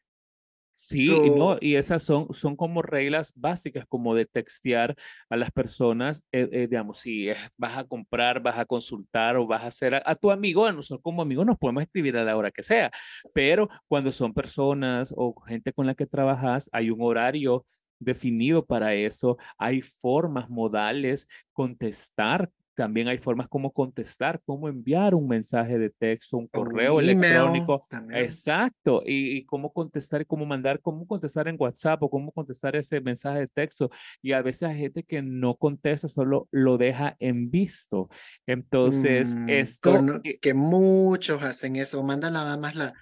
[0.76, 4.96] Sí, y no, y esas son, son como reglas básicas, como de textear
[5.30, 9.64] a las personas, eh, eh, digamos, si vas a comprar, vas a consultar o vas
[9.64, 12.50] a hacer a, tu amigo, a nosotros como amigos nos podemos escribir a la hora
[12.50, 12.92] que sea,
[13.34, 17.64] pero cuando son personas o gente con la que trabajas, hay un horario
[18.04, 25.28] definido para eso, hay formas modales, contestar también hay formas como contestar, cómo enviar un
[25.28, 27.88] mensaje de texto, un correo electrónico.
[28.12, 29.04] Exacto.
[29.06, 33.42] Y, cómo contestar y cómo mandar, cómo contestar en WhatsApp o cómo contestar ese mensaje
[33.42, 33.90] de texto.
[34.22, 38.10] Y a veces hay gente que no contesta, solo lo deja en visto.
[38.48, 40.00] Entonces, mm, esto.
[40.42, 42.94] que muchos hacen eso, mandan nada más la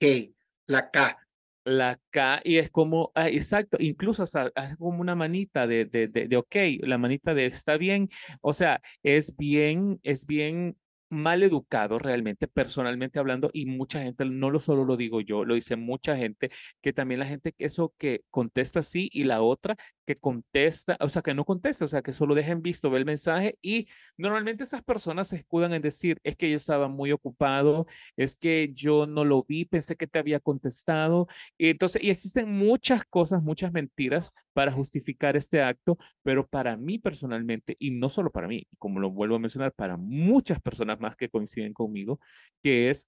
[0.00, 0.06] K,
[0.66, 1.18] la K
[1.68, 6.08] la K y es como, ah, exacto, incluso hasta es como una manita de, de,
[6.08, 8.08] de, de, ok, la manita de está bien,
[8.40, 10.76] o sea, es bien, es bien
[11.10, 15.54] mal educado realmente, personalmente hablando, y mucha gente, no lo solo lo digo yo, lo
[15.54, 16.50] dice mucha gente,
[16.80, 21.22] que también la gente, eso que contesta sí y la otra que contesta, o sea,
[21.22, 24.82] que no contesta, o sea, que solo dejen visto, ve el mensaje y normalmente estas
[24.82, 27.86] personas se escudan en decir, es que yo estaba muy ocupado,
[28.16, 31.28] es que yo no lo vi, pensé que te había contestado.
[31.58, 36.98] Y entonces, y existen muchas cosas, muchas mentiras para justificar este acto, pero para mí
[36.98, 41.14] personalmente, y no solo para mí, como lo vuelvo a mencionar, para muchas personas más
[41.14, 42.18] que coinciden conmigo,
[42.60, 43.06] que es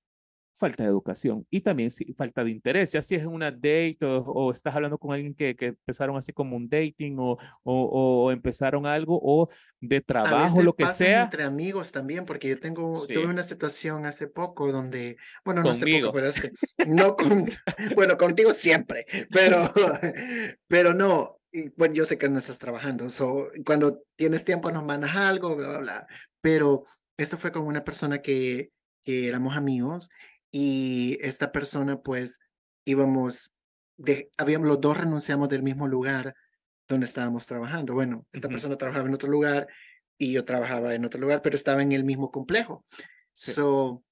[0.61, 4.77] falta de educación y también falta de interés, ya si es una date o, estás
[4.77, 9.49] hablando con alguien que, que, empezaron así como un dating o, o, empezaron algo o
[9.81, 11.23] de trabajo, lo que sea.
[11.23, 15.99] entre amigos también, porque yo tengo, tuve una situación hace poco donde, bueno, no hace
[15.99, 16.53] poco, pero hace,
[16.87, 17.45] no con,
[17.97, 19.57] bueno, contigo siempre, pero,
[20.69, 24.85] pero no, y, bueno, yo sé que no estás trabajando, so, cuando tienes tiempo nos
[24.85, 26.07] mandas algo, bla, bla, bla,
[26.41, 26.83] pero
[27.17, 28.73] eso fue con una persona que,
[29.03, 30.09] que éramos amigos
[30.51, 32.41] y esta persona pues
[32.85, 33.53] íbamos,
[33.97, 36.35] de, habíamos, los dos renunciamos del mismo lugar
[36.89, 37.95] donde estábamos trabajando.
[37.95, 39.69] Bueno, esta persona trabajaba en otro lugar,
[40.21, 42.85] y yo trabajaba en otro lugar, pero estaba en el mismo complejo.
[43.33, 44.05] So,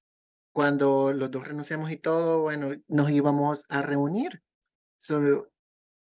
[0.51, 4.41] cuando los dos renunciamos y todo, bueno, nos íbamos a reunir.
[4.97, 5.51] So,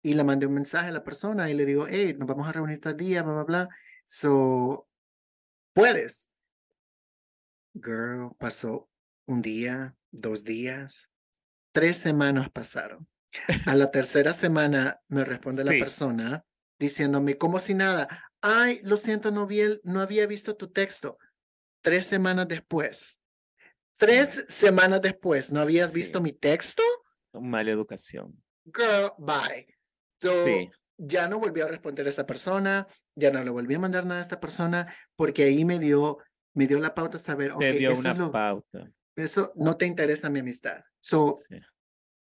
[0.06, 2.52] y le mandé un mensaje a la persona y le digo, hey, nos vamos a
[2.52, 3.70] reunir tal día, bla, bla, bla.
[4.06, 4.88] So,
[5.74, 6.30] puedes.
[7.74, 8.88] Girl, pasó
[9.26, 11.12] un día, dos días,
[11.72, 13.08] tres semanas pasaron.
[13.66, 16.46] A la tercera semana me responde la persona
[16.78, 18.08] diciéndome, como si nada,
[18.42, 19.48] ay, lo siento, no,
[19.86, 21.18] no había visto tu texto.
[21.82, 23.22] Tres semanas después.
[23.98, 26.84] Tres semanas después, ¿no habías visto mi texto?
[27.34, 28.40] Mala educación.
[28.66, 29.75] Girl, bye.
[30.18, 30.32] So,
[30.98, 34.20] ya no volví a responder a esa persona, ya no le volví a mandar nada
[34.20, 36.18] a esta persona, porque ahí me dio,
[36.54, 38.92] me dio la pauta saber, ok, eso pauta.
[39.16, 40.82] Eso no te interesa mi amistad.
[41.00, 41.36] So,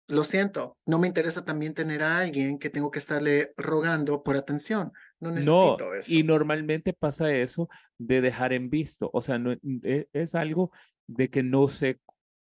[0.07, 4.35] lo siento, no me interesa también tener a alguien que tengo que estarle rogando por
[4.35, 4.91] atención.
[5.19, 6.13] No necesito eso.
[6.13, 9.09] Y normalmente pasa eso de dejar en visto.
[9.13, 10.71] O sea, no, e, es algo
[11.07, 11.99] de que no sé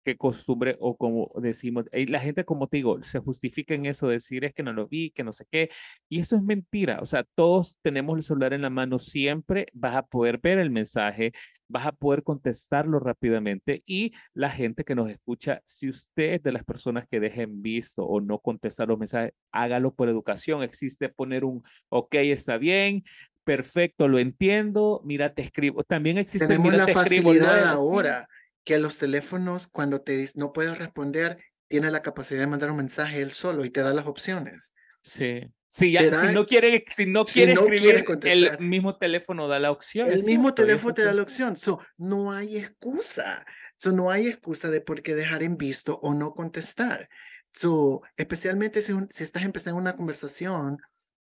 [0.10, 4.44] qué costumbre o como decimos, la gente como te digo, se justifica en eso, decir
[4.44, 5.70] es que no lo vi, que no sé qué,
[6.10, 9.96] y eso es mentira, o sea, todos tenemos el celular en la mano siempre, vas
[9.96, 11.32] a poder ver el mensaje,
[11.68, 16.54] vas a poder contestarlo rápidamente y la gente que nos escucha, si usted es de
[16.54, 21.46] las personas que dejen visto o no contestar los mensajes, hágalo por educación, existe poner
[21.46, 23.04] un, ok, está bien,
[23.44, 26.48] perfecto, lo entiendo, mira, te escribo, también existe...
[26.48, 28.28] Tenemos la facilidad ahora
[28.64, 31.38] que los teléfonos, cuando te no puedes responder,
[31.68, 34.74] tiene la capacidad de mandar un mensaje él solo y te da las opciones.
[35.02, 35.42] Sí.
[35.72, 40.12] Sí, ya, si no quiere, si no quiere escribir, el mismo teléfono da la opción.
[40.12, 41.58] El mismo teléfono te da la opción.
[41.58, 43.46] So, no hay excusa.
[43.78, 47.08] So, no hay excusa de por qué dejar en visto o no contestar.
[47.54, 50.80] So, especialmente si, si estás empezando una conversación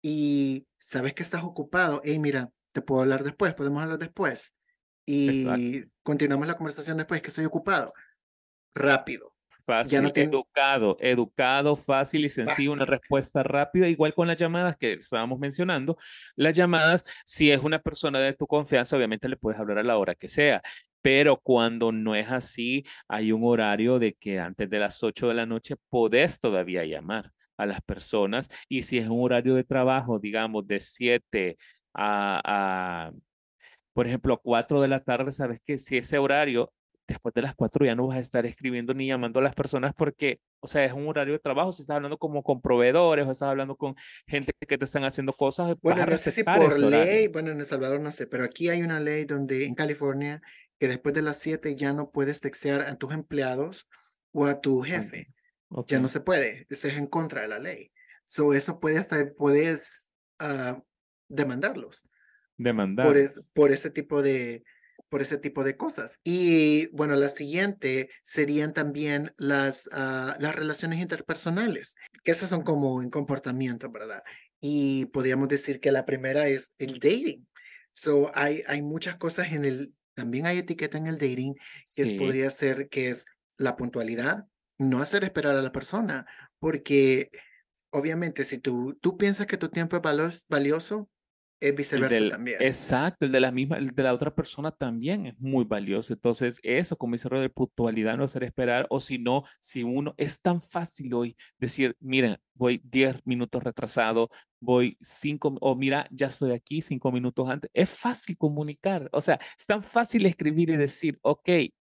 [0.02, 4.52] y sabes que estás ocupado, hey, mira, te puedo hablar después, podemos hablar después
[5.06, 7.92] y continuamos la conversación después, que estoy ocupado.
[8.74, 9.32] Rápido.
[9.64, 15.40] Fácil, educado, educado, fácil y sencillo, una respuesta rápida, igual con las llamadas que estábamos
[15.40, 15.96] mencionando.
[16.36, 19.98] Las llamadas, si es una persona de tu confianza, obviamente le puedes hablar a la
[19.98, 20.62] hora que sea,
[21.02, 25.34] pero cuando no es así, hay un horario de que antes de las 8 de
[25.34, 30.20] la noche podés todavía llamar a las personas y si es un horario de trabajo,
[30.20, 31.56] digamos, de 7
[31.92, 33.12] a, a
[33.96, 36.70] por ejemplo, a 4 de la tarde, sabes que si ese horario,
[37.08, 39.94] después de las 4 ya no vas a estar escribiendo ni llamando a las personas
[39.96, 43.30] porque, o sea, es un horario de trabajo, si estás hablando como con proveedores o
[43.30, 43.94] estás hablando con
[44.26, 45.76] gente que te están haciendo cosas.
[45.80, 48.82] Bueno, no sé si por ley, bueno, en El Salvador no sé, pero aquí hay
[48.82, 50.42] una ley donde en California
[50.78, 53.88] que después de las 7 ya no puedes textear a tus empleados
[54.32, 55.32] o a tu jefe.
[55.86, 57.92] Ya no se puede, eso es en contra de la ley.
[58.26, 60.78] So, eso puede hasta, puedes uh,
[61.28, 62.04] demandarlos
[62.56, 63.06] demandar.
[63.06, 63.16] Por,
[63.52, 64.64] por ese tipo de
[65.08, 66.20] por ese tipo de cosas.
[66.24, 71.94] Y bueno, la siguiente serían también las, ah, las relaciones interpersonales,
[72.24, 74.22] que esas son como en comportamiento, ¿verdad?
[74.60, 77.46] Y podríamos decir que la primera es el dating.
[77.92, 81.54] So, hay, hay muchas cosas en el, también hay etiqueta en el dating,
[81.94, 83.26] que podría ser que es
[83.56, 84.46] la puntualidad,
[84.78, 86.26] no hacer esperar a la persona,
[86.58, 87.30] porque
[87.90, 91.08] obviamente si tú, tú piensas que tu tiempo es valioso,
[91.60, 92.58] es viceversa también.
[92.60, 96.12] Exacto, el de la misma, el de la otra persona también es muy valioso.
[96.12, 100.40] Entonces, eso, como dice de puntualidad, no hacer esperar, o si no, si uno es
[100.40, 104.30] tan fácil hoy decir, miren, voy 10 minutos retrasado,
[104.60, 107.70] voy 5, o mira, ya estoy aquí 5 minutos antes.
[107.72, 111.48] Es fácil comunicar, o sea, es tan fácil escribir y decir, ok,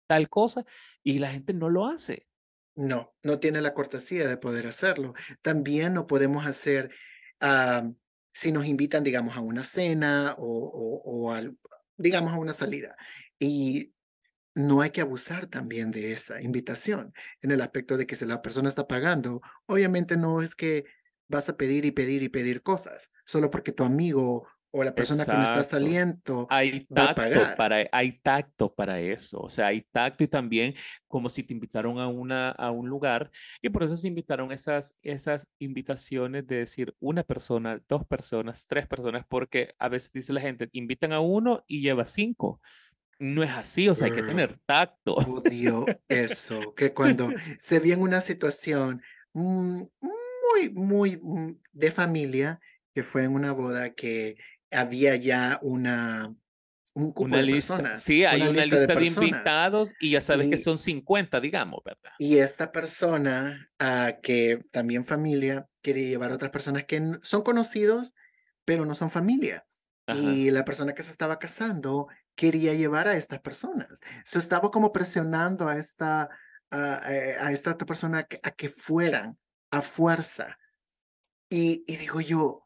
[0.07, 0.63] tal cosa,
[1.03, 2.27] y la gente no lo hace.
[2.75, 5.13] No, no tiene la cortesía de poder hacerlo.
[5.41, 6.91] También no podemos hacer
[8.35, 11.57] si nos invitan, digamos, a una cena o, o, al,
[11.95, 12.93] digamos, a una salida.
[13.39, 13.93] Y
[14.53, 18.41] no hay que abusar también de esa invitación en el aspecto de que si la
[18.41, 20.83] persona está pagando, obviamente no es que
[21.29, 24.45] vas a pedir y pedir y pedir cosas, solo porque tu amigo
[24.77, 29.49] o la persona que me está saliendo hay tacto para hay tacto para eso o
[29.49, 30.73] sea hay tacto y también
[31.07, 34.99] como si te invitaron a una a un lugar y por eso se invitaron esas
[35.01, 40.41] esas invitaciones de decir una persona dos personas tres personas porque a veces dice la
[40.41, 42.61] gente invitan a uno y lleva cinco.
[43.17, 45.15] No es así, o sea, hay que tener tacto.
[45.15, 49.01] Odio eso, que cuando se ve en una situación
[49.33, 52.59] mm, muy, muy mm, de familia,
[52.93, 54.35] que fue en una boda que
[54.71, 56.35] había ya una,
[56.93, 57.75] un una lista.
[57.75, 58.01] personas.
[58.01, 62.11] Sí, hay una, lista, de, invitados y ya sabes que son 50, digamos, ¿verdad?
[62.19, 68.15] Y esta persona, uh, que también familia, quiere llevar a otras personas que son conocidos,
[68.63, 69.65] pero no son familia.
[70.07, 74.01] y la persona que se estaba casando quería llevar a estas personas.
[74.23, 76.29] Se estaba como presionando a esta,
[76.69, 79.37] a, eh, a esta otra persona a que, a que fueran
[79.71, 80.57] a fuerza.
[81.49, 82.65] Y, y digo yo,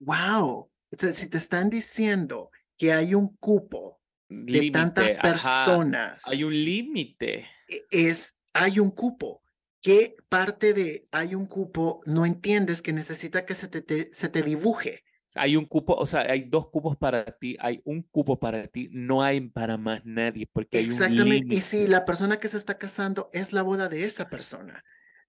[0.00, 6.26] wow, si te están diciendo que hay un cupo de tantas personas.
[6.28, 7.46] Hay un límite.
[7.68, 9.42] E, es, hay un cupo.
[9.82, 14.42] ¿Qué parte de hay un cupo no entiendes que necesita que se te, se te
[14.42, 15.04] dibuje?
[15.36, 18.88] Hay un cupo, o sea, hay dos cupos para ti, hay un cupo para ti,
[18.90, 21.54] no hay para más nadie, porque Exactamente.
[21.54, 24.84] y si la persona que se está casando es la boda de esa persona.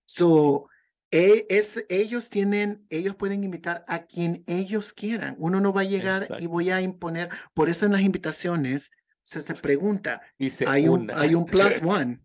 [0.05, 0.68] So,
[1.12, 5.36] es, ellos tienen, ellos pueden invitar a quien ellos quieran.
[5.38, 7.30] Uno no va a llegar y voy a imponer.
[7.53, 8.91] Por eso en las invitaciones
[9.22, 10.22] se, se pregunta,
[10.66, 12.22] hay, un, hay un plus one.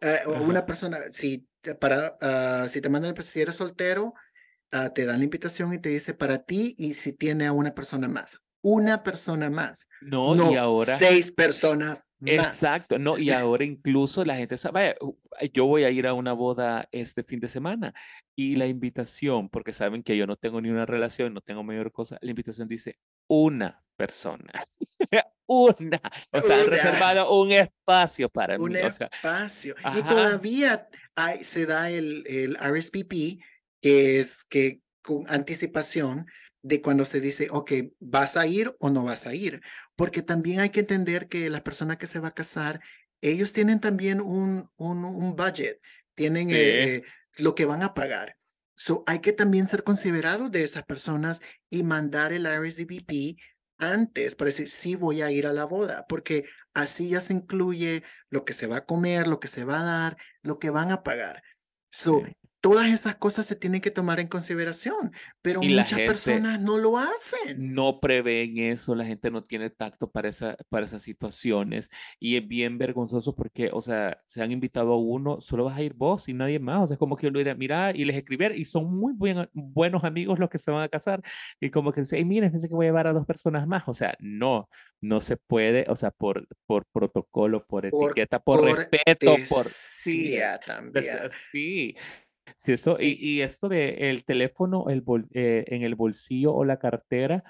[0.00, 1.46] Eh, una persona, si,
[1.78, 2.16] para,
[2.64, 4.14] uh, si te mandan, si eres soltero,
[4.72, 7.74] uh, te dan la invitación y te dice para ti y si tiene a una
[7.74, 9.88] persona más una persona más.
[10.00, 10.96] No, y ahora.
[10.96, 12.32] Seis personas más.
[12.32, 14.96] Exacto, no, y ahora incluso la gente sabe,
[15.52, 17.94] yo voy a ir a una boda este fin de semana
[18.36, 21.92] y la invitación, porque saben que yo no tengo ni una relación, no tengo mayor
[21.92, 22.98] cosa, la invitación dice
[23.28, 24.52] una persona.
[25.46, 26.00] una.
[26.32, 28.78] O sea, han reservado un espacio para un mí.
[28.78, 29.74] Un espacio.
[29.96, 33.42] y todavía hay, se da el, el RSPP,
[33.80, 36.26] que es que con anticipación
[36.62, 39.60] de cuando se dice, ok, ¿vas a ir o no vas a ir?
[39.96, 42.80] Porque también hay que entender que la persona que se va a casar,
[43.20, 45.80] ellos tienen también un, un, un budget,
[46.14, 47.02] tienen eh,
[47.36, 48.36] lo que van a pagar.
[48.74, 53.36] So, hay que también ser considerados de esas personas y mandar el RSVP
[53.78, 56.44] antes para decir, sí voy a ir a la boda, porque
[56.74, 59.84] así ya se incluye lo que se va a comer, lo que se va a
[59.84, 61.42] dar, lo que van a pagar.
[61.90, 62.22] So,
[62.60, 67.74] todas esas cosas se tienen que tomar en consideración, pero muchas personas no lo hacen.
[67.74, 72.46] No prevén eso, la gente no tiene tacto para, esa, para esas situaciones y es
[72.46, 76.28] bien vergonzoso porque, o sea, se han invitado a uno, solo vas a ir vos
[76.28, 78.16] y nadie más, o sea, es como que yo lo iría a mirar y les
[78.16, 81.22] escribir y son muy buenos amigos los que se van a casar
[81.60, 83.94] y como que dicen, miren, pensé que voy a llevar a dos personas más, o
[83.94, 84.68] sea, no,
[85.00, 89.64] no se puede, o sea, por, por protocolo, por, etiqueta, por, respeto, por...
[89.64, 91.04] Sí, también.
[91.30, 91.96] Sí,
[92.56, 96.78] Sí, eso, y, y esto de el teléfono el eh, en el bolsillo o la
[96.78, 97.44] cartera,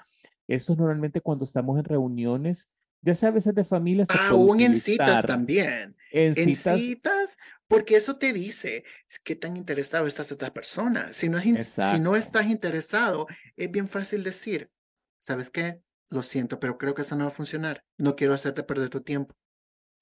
[0.47, 2.69] eso es normalmente cuando estamos en reuniones,
[3.01, 4.07] ya sea a veces de familias.
[4.29, 5.95] Aún en citas también.
[6.11, 7.37] En, citas,
[7.67, 8.83] porque eso te dice
[9.23, 11.11] qué tan interesado estás esta persona.
[11.13, 14.69] Si no, es, si no estás interesado, es bien fácil decir,
[15.19, 15.81] ¿sabes qué?
[16.09, 17.83] Lo siento, pero creo que eso no va a funcionar.
[17.97, 19.33] No quiero hacerte perder tu tiempo.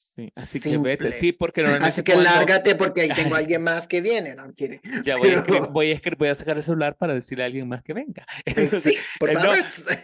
[0.02, 3.62] Sí, así que vete, sí, porque normalmente Así que lárgate porque ahí tengo a alguien
[3.62, 4.80] más que viene, no quiere.
[5.04, 5.42] Ya voy, a,
[5.72, 8.26] voy, a, voy a sacar el celular para decirle a alguien más que venga.
[8.72, 9.58] sí, por eh, favor.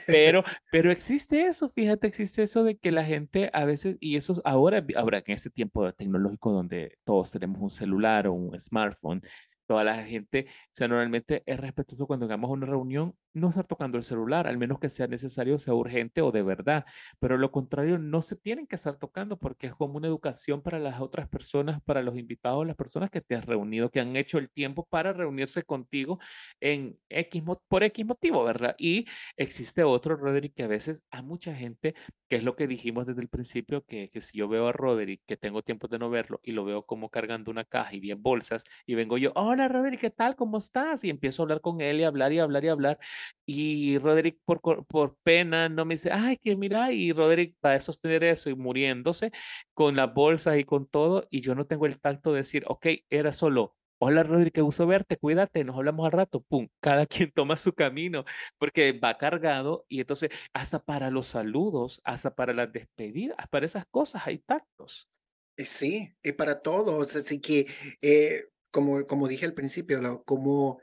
[0.06, 4.42] pero, pero existe eso, fíjate, existe eso de que la gente a veces, y eso
[4.44, 9.22] ahora, ahora en este tiempo tecnológico donde todos tenemos un celular o un smartphone,
[9.66, 13.98] toda la gente, o sea, normalmente es respetuoso cuando hagamos una reunión, no estar tocando
[13.98, 16.86] el celular, al menos que sea necesario, sea urgente o de verdad,
[17.20, 20.80] pero lo contrario, no se tienen que estar tocando porque es como una educación para
[20.80, 24.38] las otras personas, para los invitados, las personas que te has reunido, que han hecho
[24.38, 26.20] el tiempo para reunirse contigo
[26.62, 28.76] en X, por X motivo, ¿verdad?
[28.78, 29.06] Y
[29.38, 31.94] existe otro, Roderick, que a veces a mucha gente,
[32.30, 35.22] que es lo que dijimos desde el principio, que, que si yo veo a Roderick,
[35.26, 38.22] que tengo tiempo de no verlo y lo veo como cargando una caja y bien
[38.24, 40.36] bolsas, y vengo yo, hola Roderick, ¿qué tal?
[40.36, 41.04] ¿Cómo estás?
[41.04, 43.00] Y empiezo a hablar con él y hablar y hablar y hablar.
[43.46, 47.80] Y Roderick por, por pena no me dice, ay, que mira, y Roderick va a
[47.80, 49.32] sostener eso y muriéndose
[49.74, 51.28] con las bolsas y con todo.
[51.30, 54.86] Y yo no tengo el tacto de decir, ok, era solo Hola Roderick, qué gusto
[54.86, 58.26] verte, cuídate, nos hablamos al rato, pum, cada quien toma su camino
[58.58, 63.86] porque va cargado y entonces hasta para los saludos, hasta para las despedidas, para esas
[63.88, 65.10] cosas hay tactos.
[65.58, 67.68] Eh, sí, y para todos, así que
[68.02, 70.82] eh, como, como dije al principio, como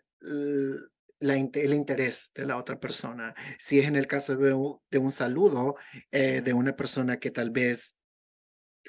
[1.23, 3.35] la, el interés de la otra persona.
[3.59, 5.77] Si es en el caso de un, de un saludo
[6.11, 7.97] eh, de una persona que tal vez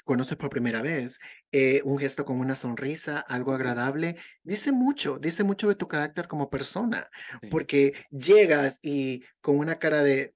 [0.04, 1.18] conoces por primera vez,
[1.52, 6.26] eh, un gesto con una sonrisa, algo agradable, dice mucho, dice mucho de tu carácter
[6.26, 7.06] como persona,
[7.50, 10.34] porque llegas y con una cara de,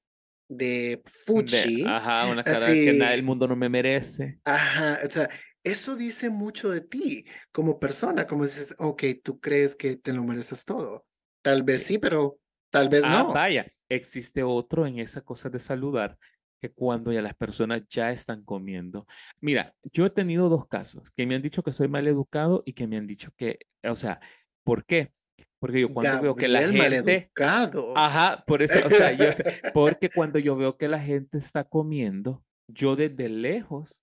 [0.48, 1.84] de fuchi.
[1.86, 4.38] ajá, una cara que nada del mundo no me merece.
[4.44, 5.28] Ajá, o sea,
[5.64, 10.22] eso dice mucho de ti como persona, como dices, ok, tú crees que te lo
[10.22, 11.04] mereces todo.
[11.42, 12.38] Tal vez sí, pero
[12.70, 13.32] tal vez ah, no.
[13.32, 16.18] Vaya, existe otro en esa cosa de saludar
[16.60, 19.06] que cuando ya las personas ya están comiendo.
[19.40, 22.72] Mira, yo he tenido dos casos que me han dicho que soy mal educado y
[22.72, 24.20] que me han dicho que, o sea,
[24.64, 25.12] ¿por qué?
[25.60, 27.30] Porque yo cuando veo que la gente...
[27.96, 31.64] Ajá, por eso, o sea, yo sé, porque cuando yo veo que la gente está
[31.64, 34.00] comiendo, yo desde lejos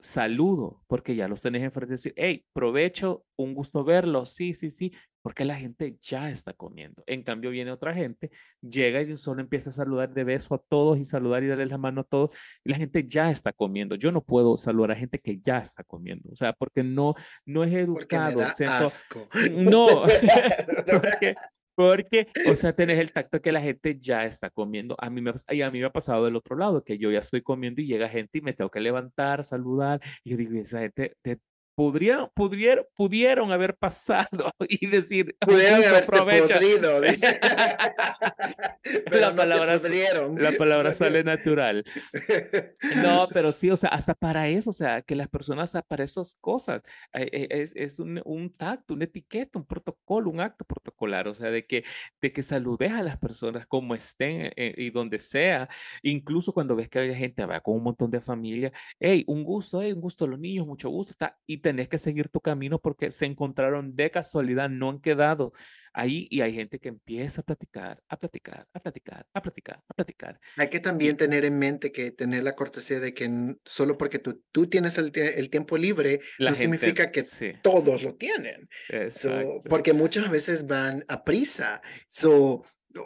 [0.00, 4.70] saludo, porque ya los tenés enfrente de decir, hey, provecho, un gusto verlo, sí, sí,
[4.70, 4.92] sí,
[5.28, 7.04] porque la gente ya está comiendo.
[7.06, 8.30] En cambio, viene otra gente,
[8.62, 11.48] llega y de un solo empieza a saludar de beso a todos y saludar y
[11.48, 12.30] darle la mano a todos,
[12.64, 13.94] y la gente ya está comiendo.
[13.94, 17.14] Yo no puedo saludar a gente que ya está comiendo, o sea, porque no,
[17.44, 18.40] no es educado.
[19.52, 19.86] No,
[20.90, 21.34] porque,
[21.74, 24.96] porque, o sea, tenés el tacto que la gente ya está comiendo.
[24.98, 27.18] A mí, me, y a mí me ha pasado del otro lado, que yo ya
[27.18, 30.00] estoy comiendo y llega gente y me tengo que levantar, saludar.
[30.24, 31.38] Y yo digo, esa gente de,
[31.78, 37.38] pudieron, pudieron, pudieron haber pasado y decir, pudieron haberse podrido, dice.
[39.04, 39.78] pero la palabra,
[40.38, 41.84] la palabra sale natural.
[43.00, 46.36] No, pero sí, o sea, hasta para eso, o sea, que las personas para esas
[46.40, 51.28] cosas, eh, eh, es, es un, un, tacto, una etiqueta, un protocolo, un acto protocolar,
[51.28, 51.84] o sea, de que,
[52.20, 55.68] de que saludes a las personas como estén eh, y donde sea,
[56.02, 59.80] incluso cuando ves que hay gente va con un montón de familia, hey, un gusto,
[59.80, 62.80] hey, un gusto a los niños, mucho gusto, está, y tenés que seguir tu camino
[62.80, 65.52] porque se encontraron de casualidad, no han quedado
[65.92, 69.94] ahí y hay gente que empieza a platicar, a platicar, a platicar, a platicar, a
[69.94, 70.40] platicar.
[70.56, 74.42] Hay que también tener en mente que tener la cortesía de que solo porque tú,
[74.50, 77.22] tú tienes el, el tiempo libre no significa que
[77.62, 78.66] todos lo tienen.
[79.68, 81.82] porque muchas veces van a prisa.
[82.06, 82.62] So,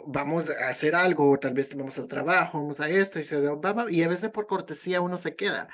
[0.07, 3.39] vamos a hacer algo, tal vez vamos al trabajo, vamos a esto, y, se,
[3.89, 5.67] y a veces por cortesía uno se queda.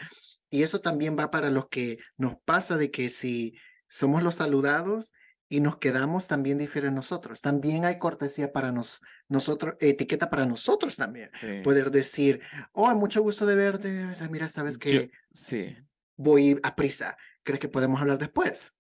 [0.49, 3.55] Y eso también va para los que nos pasa de que si
[3.87, 5.13] somos los saludados
[5.47, 7.41] y nos quedamos, también difiere nosotros.
[7.41, 11.31] También hay cortesía para nos, nosotros, etiqueta para nosotros también.
[11.63, 12.41] Poder decir,
[12.71, 13.93] oh, mucho gusto de verte.
[14.29, 15.75] Mira, sabes que sí.
[16.17, 17.17] voy a prisa.
[17.43, 18.75] ¿Crees que podemos hablar después?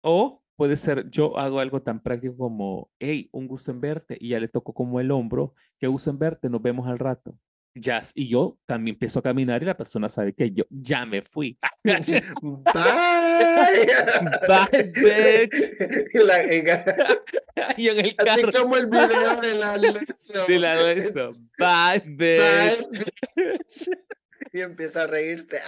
[0.00, 4.30] O puede ser, yo hago algo tan práctico como, hey, un gusto en verte, y
[4.30, 7.38] ya le toco como el hombro, qué gusto en verte, nos vemos al rato
[7.74, 11.22] jazz y yo también empiezo a caminar y la persona sabe que yo ya me
[11.22, 11.58] fui.
[11.84, 11.94] Bye.
[14.48, 15.54] Bye, bitch.
[16.14, 16.42] La,
[17.76, 20.46] y en el Así como el video de la leso.
[20.46, 21.28] De la leso.
[21.58, 22.88] Bye, bitch.
[23.34, 23.58] Bye,
[24.52, 25.60] Y empieza a reírse.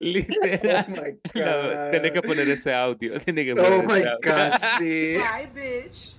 [0.00, 0.86] Literal.
[0.88, 1.90] Oh my God.
[1.90, 3.18] tiene que poner ese audio.
[3.20, 5.16] Tiene que oh poner my ese God, sí.
[5.18, 6.18] Bye, bitch.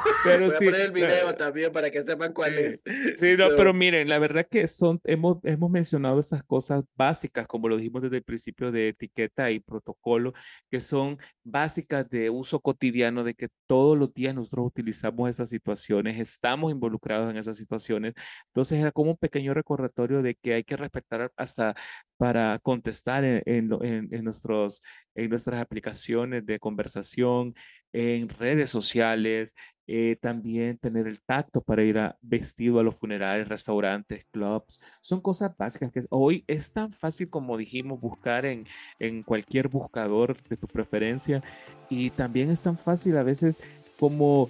[0.23, 2.83] Pero Voy a sí, poner el video también para que sepan cuál es.
[3.19, 7.47] Sí, no, So, pero miren, la verdad que son, hemos, hemos mencionado estas cosas básicas,
[7.47, 10.33] como lo dijimos desde el principio de etiqueta y protocolo,
[10.69, 16.19] que son básicas de uso cotidiano, de que todos los días nosotros utilizamos esas situaciones,
[16.19, 18.13] estamos involucrados en esas situaciones.
[18.47, 21.75] Entonces era como un pequeño recordatorio de que hay que respetar hasta
[22.17, 24.83] para contestar en, en, en nuestros,
[25.15, 27.55] en nuestras aplicaciones de conversación,
[27.93, 29.55] en redes sociales,
[29.87, 34.79] eh, también tener el tacto para ir a, vestido a los funerales, restaurantes, clubs.
[35.01, 38.65] Son cosas básicas que hoy es tan fácil como dijimos buscar en,
[38.99, 41.41] en cualquier buscador de tu preferencia
[41.89, 43.57] y también es tan fácil a veces
[43.99, 44.49] como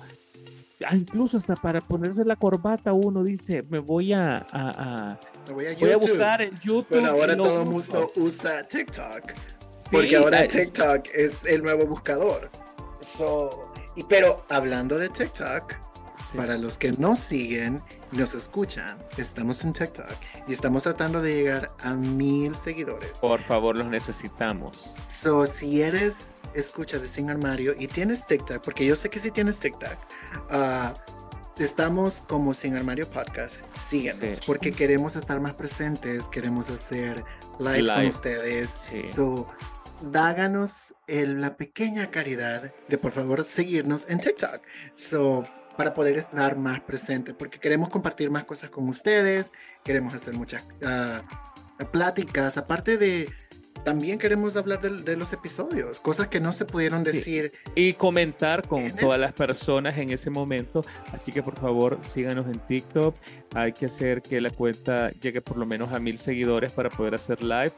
[0.85, 5.19] ah, incluso hasta para ponerse la corbata uno dice me voy a, a, a-
[5.51, 9.31] voy a voy a buscar en YouTube Bueno, ahora todo el mundo usa TikTok.
[9.77, 12.49] Sí, Porque ahora es- TikTok es el nuevo buscador.
[13.01, 13.70] So,
[14.03, 15.73] pero hablando de TikTok,
[16.17, 16.37] sí.
[16.37, 17.81] para los que nos siguen
[18.11, 20.05] y nos escuchan, estamos en TikTok
[20.47, 23.19] y estamos tratando de llegar a mil seguidores.
[23.19, 28.85] por favor los necesitamos So, si eres escucha de Sin Armario y tienes TikTok, porque
[28.85, 29.95] yo sé que si tienes TikTok,
[30.49, 30.93] ah,
[31.57, 33.57] estamos como Sin Armario Podcast.
[33.69, 34.43] Síguenos, Sí.
[34.45, 37.23] porque queremos estar más presentes, queremos hacer
[37.59, 38.69] live, con Live, ustedes.
[38.89, 39.05] sí.
[39.05, 39.47] So,
[40.01, 44.61] dáganos el- la pequeña caridad de por favor seguirnos en TikTok.
[44.93, 45.43] So,
[45.77, 49.51] para poder estar más presente, porque queremos compartir más cosas con ustedes,
[49.83, 51.21] queremos hacer muchas ah,
[51.91, 53.29] pláticas, aparte de
[53.85, 57.05] también queremos hablar de, de los episodios, cosas que no se pudieron Sí.
[57.05, 57.53] decir.
[57.73, 59.21] y comentar con todas eso.
[59.21, 60.83] las personas en ese momento.
[61.11, 63.15] Así que por favor síganos en TikTok.
[63.53, 67.15] Hay que hacer que la cuenta llegue por lo menos a mil seguidores para poder
[67.15, 67.73] hacer live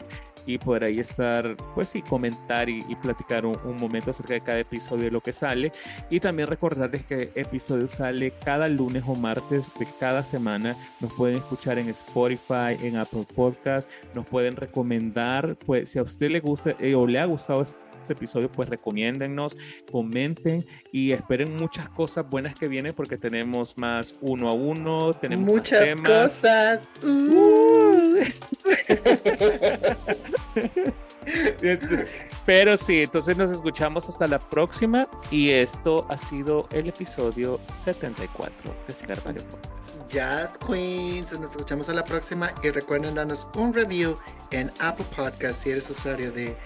[0.46, 4.42] y poder ahí estar, pues sí, comentar y, y platicar un, un momento acerca de
[4.42, 5.72] cada episodio de lo que sale.
[6.10, 10.76] Y también recordarles que episodio sale cada lunes o martes de cada semana.
[11.00, 16.30] Nos pueden escuchar en Spotify, en Apple Podcast, nos pueden recomendar, pues si a usted
[16.30, 19.56] le gusta eh, o le ha gustado este episodio, pues recomiéndennos,
[19.90, 25.46] comenten y esperen muchas cosas buenas que vienen porque tenemos más uno a uno, tenemos
[25.46, 26.92] Muchas cosas.
[27.02, 28.20] Uh,
[32.46, 38.76] Pero sí, entonces nos escuchamos hasta la próxima y esto ha sido el episodio 74
[38.86, 40.08] de Cigar Podcast.
[40.10, 44.18] Jazz Queens, nos escuchamos a la próxima y recuerden darnos un review
[44.52, 46.58] en Apple Podcast si eres usuario de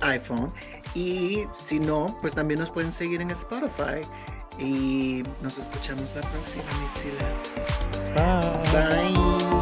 [0.00, 0.52] iPhone
[0.94, 4.00] y si no, pues también nos pueden seguir en Spotify
[4.58, 7.04] y nos escuchamos la próxima, mis
[8.14, 9.12] Bye.
[9.12, 9.55] Bye.